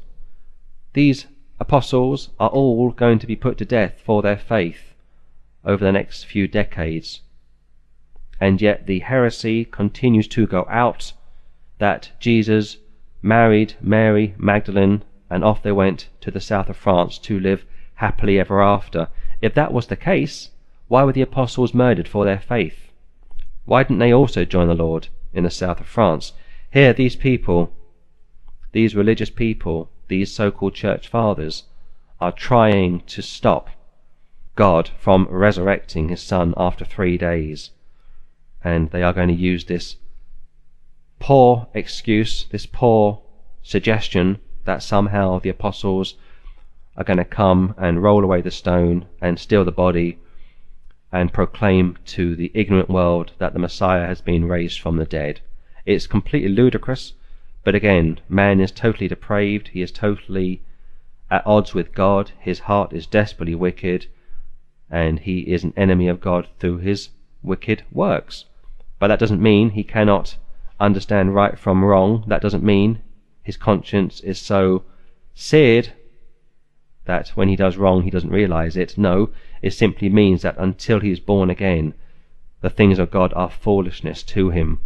These 0.93 1.27
apostles 1.59 2.29
are 2.39 2.49
all 2.49 2.91
going 2.91 3.19
to 3.19 3.27
be 3.27 3.35
put 3.35 3.57
to 3.57 3.65
death 3.65 4.01
for 4.03 4.21
their 4.21 4.37
faith 4.37 4.93
over 5.63 5.83
the 5.83 5.91
next 5.91 6.25
few 6.25 6.47
decades. 6.47 7.21
And 8.39 8.61
yet 8.61 8.85
the 8.85 8.99
heresy 8.99 9.63
continues 9.63 10.27
to 10.29 10.45
go 10.45 10.67
out 10.69 11.13
that 11.79 12.11
Jesus 12.19 12.77
married 13.23 13.73
Mary 13.81 14.35
Magdalene 14.37 15.01
and 15.29 15.43
off 15.43 15.63
they 15.63 15.71
went 15.71 16.09
to 16.21 16.29
the 16.29 16.41
south 16.41 16.69
of 16.69 16.77
France 16.77 17.17
to 17.17 17.39
live 17.39 17.65
happily 17.95 18.37
ever 18.37 18.61
after. 18.61 19.07
If 19.41 19.53
that 19.55 19.73
was 19.73 19.87
the 19.87 19.95
case, 19.95 20.49
why 20.89 21.03
were 21.03 21.13
the 21.13 21.21
apostles 21.21 21.73
murdered 21.73 22.07
for 22.07 22.25
their 22.25 22.39
faith? 22.39 22.91
Why 23.65 23.83
didn't 23.83 23.99
they 23.99 24.13
also 24.13 24.43
join 24.43 24.67
the 24.67 24.75
Lord 24.75 25.07
in 25.33 25.45
the 25.45 25.49
south 25.49 25.79
of 25.79 25.87
France? 25.87 26.33
Here, 26.71 26.91
these 26.91 27.15
people, 27.15 27.73
these 28.73 28.95
religious 28.95 29.29
people, 29.29 29.89
these 30.09 30.31
so 30.31 30.51
called 30.51 30.75
church 30.75 31.07
fathers, 31.07 31.63
are 32.19 32.31
trying 32.31 33.01
to 33.01 33.21
stop 33.21 33.69
God 34.55 34.91
from 34.99 35.27
resurrecting 35.29 36.09
his 36.09 36.21
Son 36.21 36.53
after 36.57 36.83
three 36.83 37.17
days. 37.17 37.71
And 38.63 38.91
they 38.91 39.01
are 39.01 39.13
going 39.13 39.29
to 39.29 39.33
use 39.33 39.65
this 39.65 39.95
poor 41.23 41.67
excuse, 41.73 42.47
this 42.51 42.65
poor 42.65 43.21
suggestion 43.61 44.37
that 44.65 44.83
somehow 44.83 45.39
the 45.39 45.47
apostles 45.47 46.15
are 46.97 47.05
going 47.05 47.15
to 47.15 47.23
come 47.23 47.73
and 47.77 48.03
roll 48.03 48.25
away 48.25 48.41
the 48.41 48.51
stone 48.51 49.05
and 49.21 49.39
steal 49.39 49.63
the 49.63 49.71
body 49.71 50.17
and 51.13 51.31
proclaim 51.31 51.97
to 52.03 52.35
the 52.35 52.51
ignorant 52.53 52.89
world 52.89 53.31
that 53.37 53.53
the 53.53 53.59
Messiah 53.59 54.05
has 54.05 54.19
been 54.19 54.49
raised 54.49 54.81
from 54.81 54.97
the 54.97 55.05
dead. 55.05 55.39
It's 55.85 56.07
completely 56.07 56.49
ludicrous, 56.49 57.13
but 57.63 57.73
again, 57.73 58.19
man 58.27 58.59
is 58.59 58.73
totally 58.73 59.07
depraved, 59.07 59.69
he 59.69 59.81
is 59.81 59.93
totally 59.93 60.61
at 61.31 61.47
odds 61.47 61.73
with 61.73 61.93
God, 61.93 62.33
his 62.37 62.59
heart 62.59 62.91
is 62.91 63.07
desperately 63.07 63.55
wicked, 63.55 64.07
and 64.89 65.19
he 65.19 65.39
is 65.39 65.63
an 65.63 65.73
enemy 65.77 66.09
of 66.09 66.19
God 66.19 66.49
through 66.59 66.79
his 66.79 67.11
wicked 67.41 67.83
works. 67.93 68.43
But 68.99 69.07
that 69.07 69.19
doesn't 69.19 69.41
mean 69.41 69.69
he 69.69 69.85
cannot 69.85 70.35
understand 70.79 71.35
right 71.35 71.57
from 71.57 71.83
wrong. 71.83 72.23
That 72.27 72.41
doesn't 72.41 72.63
mean 72.63 72.99
his 73.43 73.57
conscience 73.57 74.21
is 74.21 74.39
so 74.39 74.83
seared 75.35 75.93
that 77.05 77.29
when 77.29 77.49
he 77.49 77.55
does 77.55 77.75
wrong 77.75 78.03
he 78.03 78.09
doesn't 78.09 78.29
realize 78.29 78.77
it. 78.77 78.97
No, 78.97 79.29
it 79.61 79.71
simply 79.71 80.09
means 80.09 80.41
that 80.41 80.57
until 80.57 81.01
he 81.01 81.11
is 81.11 81.19
born 81.19 81.49
again, 81.49 81.93
the 82.61 82.69
things 82.69 82.99
of 82.99 83.11
God 83.11 83.33
are 83.33 83.49
foolishness 83.49 84.23
to 84.23 84.49
him. 84.49 84.79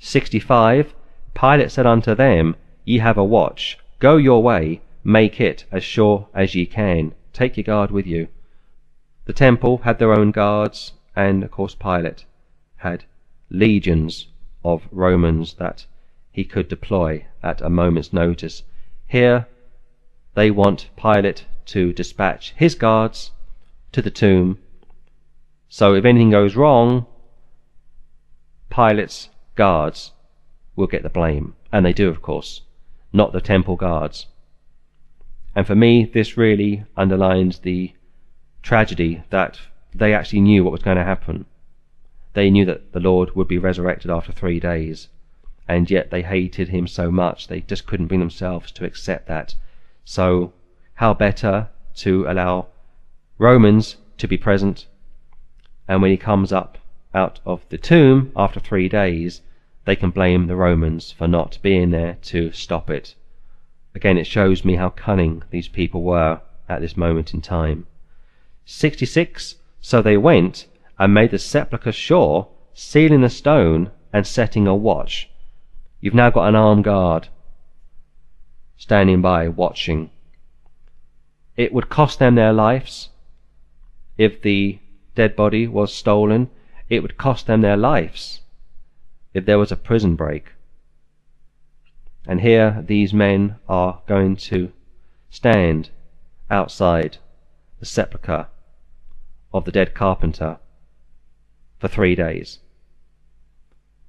65. 0.00 0.94
Pilate 1.34 1.70
said 1.70 1.86
unto 1.86 2.14
them, 2.14 2.56
Ye 2.84 2.98
have 2.98 3.16
a 3.16 3.24
watch. 3.24 3.78
Go 4.00 4.16
your 4.16 4.42
way, 4.42 4.80
make 5.04 5.40
it 5.40 5.64
as 5.70 5.84
sure 5.84 6.26
as 6.34 6.56
ye 6.56 6.66
can. 6.66 7.14
Take 7.32 7.56
your 7.56 7.64
guard 7.64 7.92
with 7.92 8.06
you. 8.06 8.26
The 9.24 9.32
temple 9.32 9.78
had 9.78 10.00
their 10.00 10.12
own 10.12 10.32
guards, 10.32 10.94
and 11.14 11.44
of 11.44 11.52
course 11.52 11.76
Pilate 11.76 12.24
had 12.78 13.04
legions 13.48 14.26
of 14.64 14.88
Romans 14.90 15.54
that 15.54 15.86
he 16.30 16.44
could 16.44 16.68
deploy 16.68 17.26
at 17.42 17.60
a 17.60 17.68
moment's 17.68 18.12
notice. 18.12 18.62
Here 19.06 19.46
they 20.34 20.50
want 20.50 20.90
Pilate 20.96 21.44
to 21.66 21.92
dispatch 21.92 22.54
his 22.56 22.74
guards 22.74 23.32
to 23.92 24.02
the 24.02 24.10
tomb. 24.10 24.58
So 25.68 25.94
if 25.94 26.04
anything 26.04 26.30
goes 26.30 26.56
wrong, 26.56 27.06
Pilate's 28.70 29.28
guards 29.54 30.12
will 30.76 30.86
get 30.86 31.02
the 31.02 31.08
blame. 31.10 31.54
And 31.70 31.84
they 31.84 31.92
do, 31.92 32.08
of 32.08 32.22
course, 32.22 32.62
not 33.12 33.32
the 33.32 33.40
temple 33.40 33.76
guards. 33.76 34.26
And 35.54 35.66
for 35.66 35.74
me, 35.74 36.04
this 36.04 36.36
really 36.36 36.84
underlines 36.96 37.58
the 37.58 37.92
tragedy 38.62 39.22
that 39.30 39.58
they 39.94 40.14
actually 40.14 40.40
knew 40.40 40.64
what 40.64 40.72
was 40.72 40.82
going 40.82 40.96
to 40.96 41.04
happen. 41.04 41.44
They 42.34 42.50
knew 42.50 42.64
that 42.64 42.92
the 42.92 43.00
Lord 43.00 43.36
would 43.36 43.48
be 43.48 43.58
resurrected 43.58 44.10
after 44.10 44.32
three 44.32 44.58
days, 44.58 45.08
and 45.68 45.90
yet 45.90 46.10
they 46.10 46.22
hated 46.22 46.68
him 46.68 46.86
so 46.86 47.10
much 47.10 47.46
they 47.46 47.60
just 47.60 47.86
couldn't 47.86 48.06
bring 48.06 48.20
themselves 48.20 48.72
to 48.72 48.84
accept 48.84 49.28
that. 49.28 49.54
So, 50.04 50.52
how 50.94 51.14
better 51.14 51.68
to 51.96 52.26
allow 52.26 52.68
Romans 53.38 53.96
to 54.18 54.26
be 54.26 54.38
present, 54.38 54.86
and 55.86 56.00
when 56.00 56.10
he 56.10 56.16
comes 56.16 56.52
up 56.52 56.78
out 57.14 57.40
of 57.44 57.68
the 57.68 57.78
tomb 57.78 58.32
after 58.34 58.60
three 58.60 58.88
days, 58.88 59.42
they 59.84 59.96
can 59.96 60.10
blame 60.10 60.46
the 60.46 60.56
Romans 60.56 61.12
for 61.12 61.28
not 61.28 61.58
being 61.60 61.90
there 61.90 62.16
to 62.22 62.52
stop 62.52 62.88
it. 62.88 63.14
Again, 63.94 64.16
it 64.16 64.26
shows 64.26 64.64
me 64.64 64.76
how 64.76 64.90
cunning 64.90 65.42
these 65.50 65.68
people 65.68 66.02
were 66.02 66.40
at 66.68 66.80
this 66.80 66.96
moment 66.96 67.34
in 67.34 67.42
time. 67.42 67.86
66. 68.64 69.56
So 69.80 70.00
they 70.00 70.16
went 70.16 70.66
and 70.98 71.14
made 71.14 71.30
the 71.30 71.38
sepulchre 71.38 71.92
sure, 71.92 72.48
sealing 72.74 73.22
the 73.22 73.30
stone 73.30 73.90
and 74.12 74.26
setting 74.26 74.66
a 74.66 74.74
watch. 74.74 75.30
You've 76.00 76.14
now 76.14 76.30
got 76.30 76.48
an 76.48 76.56
armed 76.56 76.84
guard 76.84 77.28
standing 78.76 79.22
by 79.22 79.48
watching. 79.48 80.10
It 81.56 81.72
would 81.72 81.88
cost 81.88 82.18
them 82.18 82.34
their 82.34 82.52
lives 82.52 83.10
if 84.18 84.42
the 84.42 84.78
dead 85.14 85.34
body 85.34 85.66
was 85.66 85.92
stolen, 85.92 86.50
it 86.88 87.00
would 87.00 87.16
cost 87.16 87.46
them 87.46 87.60
their 87.60 87.76
lives 87.76 88.40
if 89.34 89.46
there 89.46 89.58
was 89.58 89.72
a 89.72 89.76
prison 89.76 90.14
break. 90.16 90.52
And 92.26 92.40
here 92.40 92.84
these 92.86 93.12
men 93.12 93.56
are 93.68 94.00
going 94.06 94.36
to 94.36 94.72
stand 95.30 95.90
outside 96.50 97.18
the 97.80 97.86
sepulchre 97.86 98.48
of 99.52 99.64
the 99.64 99.72
dead 99.72 99.94
carpenter 99.94 100.58
for 101.82 101.88
three 101.88 102.14
days. 102.14 102.60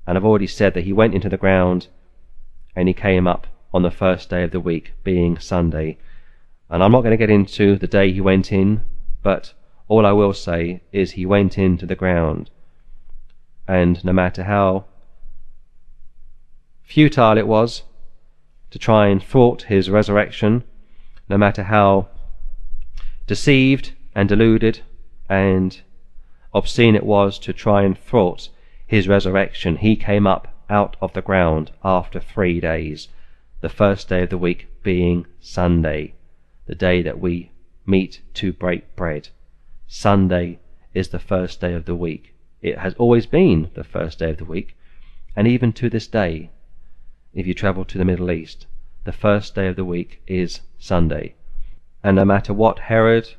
And 0.05 0.15
I've 0.15 0.23
already 0.23 0.45
said 0.45 0.75
that 0.75 0.83
he 0.83 0.93
went 0.93 1.15
into 1.15 1.27
the 1.27 1.37
ground 1.37 1.87
and 2.75 2.87
he 2.87 2.93
came 2.93 3.25
up 3.25 3.47
on 3.73 3.81
the 3.81 3.89
first 3.89 4.29
day 4.29 4.43
of 4.43 4.51
the 4.51 4.59
week, 4.59 4.93
being 5.03 5.39
Sunday. 5.39 5.97
And 6.69 6.83
I'm 6.83 6.91
not 6.91 7.01
going 7.01 7.17
to 7.17 7.25
get 7.25 7.31
into 7.31 7.75
the 7.75 7.87
day 7.87 8.11
he 8.11 8.21
went 8.21 8.51
in, 8.51 8.81
but 9.23 9.53
all 9.87 10.05
I 10.05 10.11
will 10.11 10.33
say 10.33 10.81
is 10.91 11.13
he 11.13 11.25
went 11.25 11.57
into 11.57 11.87
the 11.87 11.95
ground, 11.95 12.51
and 13.67 14.05
no 14.05 14.13
matter 14.13 14.43
how 14.43 14.85
futile 16.83 17.39
it 17.39 17.47
was 17.47 17.81
to 18.69 18.77
try 18.77 19.07
and 19.07 19.23
thwart 19.23 19.63
his 19.63 19.89
resurrection, 19.89 20.63
no 21.27 21.39
matter 21.39 21.63
how 21.63 22.07
deceived 23.25 23.93
and 24.13 24.29
deluded 24.29 24.81
and 25.27 25.81
obscene 26.53 26.95
it 26.95 27.05
was 27.05 27.39
to 27.39 27.53
try 27.53 27.83
and 27.83 27.97
thwart 27.97 28.49
his 28.85 29.07
resurrection, 29.07 29.77
he 29.77 29.95
came 29.95 30.27
up 30.27 30.53
out 30.69 30.95
of 31.01 31.13
the 31.13 31.21
ground 31.21 31.71
after 31.83 32.19
three 32.19 32.59
days, 32.59 33.07
the 33.61 33.69
first 33.69 34.07
day 34.07 34.23
of 34.23 34.29
the 34.29 34.37
week 34.37 34.67
being 34.83 35.25
Sunday, 35.39 36.13
the 36.67 36.75
day 36.75 37.01
that 37.01 37.19
we 37.19 37.51
meet 37.85 38.21
to 38.33 38.53
break 38.53 38.95
bread. 38.95 39.29
Sunday 39.87 40.59
is 40.93 41.09
the 41.09 41.19
first 41.19 41.59
day 41.59 41.73
of 41.73 41.85
the 41.85 41.95
week. 41.95 42.35
It 42.61 42.77
has 42.77 42.93
always 42.95 43.25
been 43.25 43.71
the 43.73 43.83
first 43.83 44.19
day 44.19 44.29
of 44.29 44.37
the 44.37 44.45
week, 44.45 44.77
and 45.35 45.47
even 45.47 45.73
to 45.73 45.89
this 45.89 46.07
day, 46.07 46.51
if 47.33 47.47
you 47.47 47.53
travel 47.53 47.85
to 47.85 47.97
the 47.97 48.05
Middle 48.05 48.31
East, 48.31 48.67
the 49.05 49.11
first 49.11 49.55
day 49.55 49.67
of 49.67 49.75
the 49.75 49.85
week 49.85 50.21
is 50.27 50.61
Sunday. 50.77 51.35
And 52.03 52.15
no 52.15 52.25
matter 52.25 52.53
what 52.53 52.79
Herod 52.79 53.33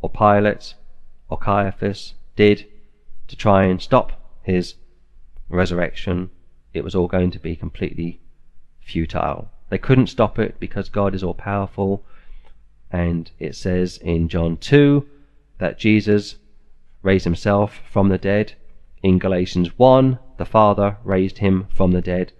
or 0.00 0.08
Pilate 0.08 0.74
or 1.28 1.36
Caiaphas 1.36 2.14
did 2.38 2.64
to 3.26 3.34
try 3.34 3.64
and 3.64 3.82
stop 3.82 4.12
his 4.44 4.76
resurrection, 5.48 6.30
it 6.72 6.84
was 6.84 6.94
all 6.94 7.08
going 7.08 7.32
to 7.32 7.40
be 7.40 7.56
completely 7.56 8.20
futile. 8.80 9.50
They 9.70 9.78
couldn't 9.78 10.06
stop 10.06 10.38
it 10.38 10.60
because 10.60 10.88
God 10.88 11.16
is 11.16 11.24
all 11.24 11.34
powerful, 11.34 12.04
and 12.92 13.28
it 13.40 13.56
says 13.56 13.98
in 13.98 14.28
John 14.28 14.56
2 14.56 15.04
that 15.58 15.80
Jesus 15.80 16.36
raised 17.02 17.24
himself 17.24 17.80
from 17.90 18.08
the 18.08 18.18
dead. 18.18 18.52
In 19.02 19.18
Galatians 19.18 19.76
1, 19.76 20.20
the 20.36 20.44
Father 20.44 20.96
raised 21.02 21.38
him 21.38 21.66
from 21.74 21.90
the 21.90 22.00
dead. 22.00 22.32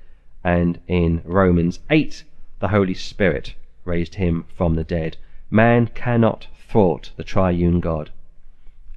And 0.44 0.78
in 0.86 1.22
Romans 1.24 1.80
8, 1.90 2.22
the 2.60 2.68
Holy 2.68 2.94
Spirit 2.94 3.54
raised 3.84 4.14
him 4.14 4.44
from 4.56 4.76
the 4.76 4.84
dead. 4.84 5.16
Man 5.50 5.88
cannot 5.88 6.46
thwart 6.68 7.10
the 7.16 7.24
triune 7.24 7.80
God. 7.80 8.10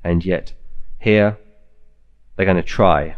And 0.03 0.23
yet, 0.23 0.53
here, 1.01 1.37
they're 2.35 2.45
going 2.45 2.57
to 2.57 2.63
try. 2.63 3.17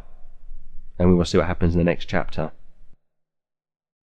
And 0.97 1.09
we 1.09 1.15
will 1.15 1.25
see 1.25 1.38
what 1.38 1.47
happens 1.47 1.73
in 1.73 1.79
the 1.79 1.84
next 1.84 2.05
chapter. 2.05 2.51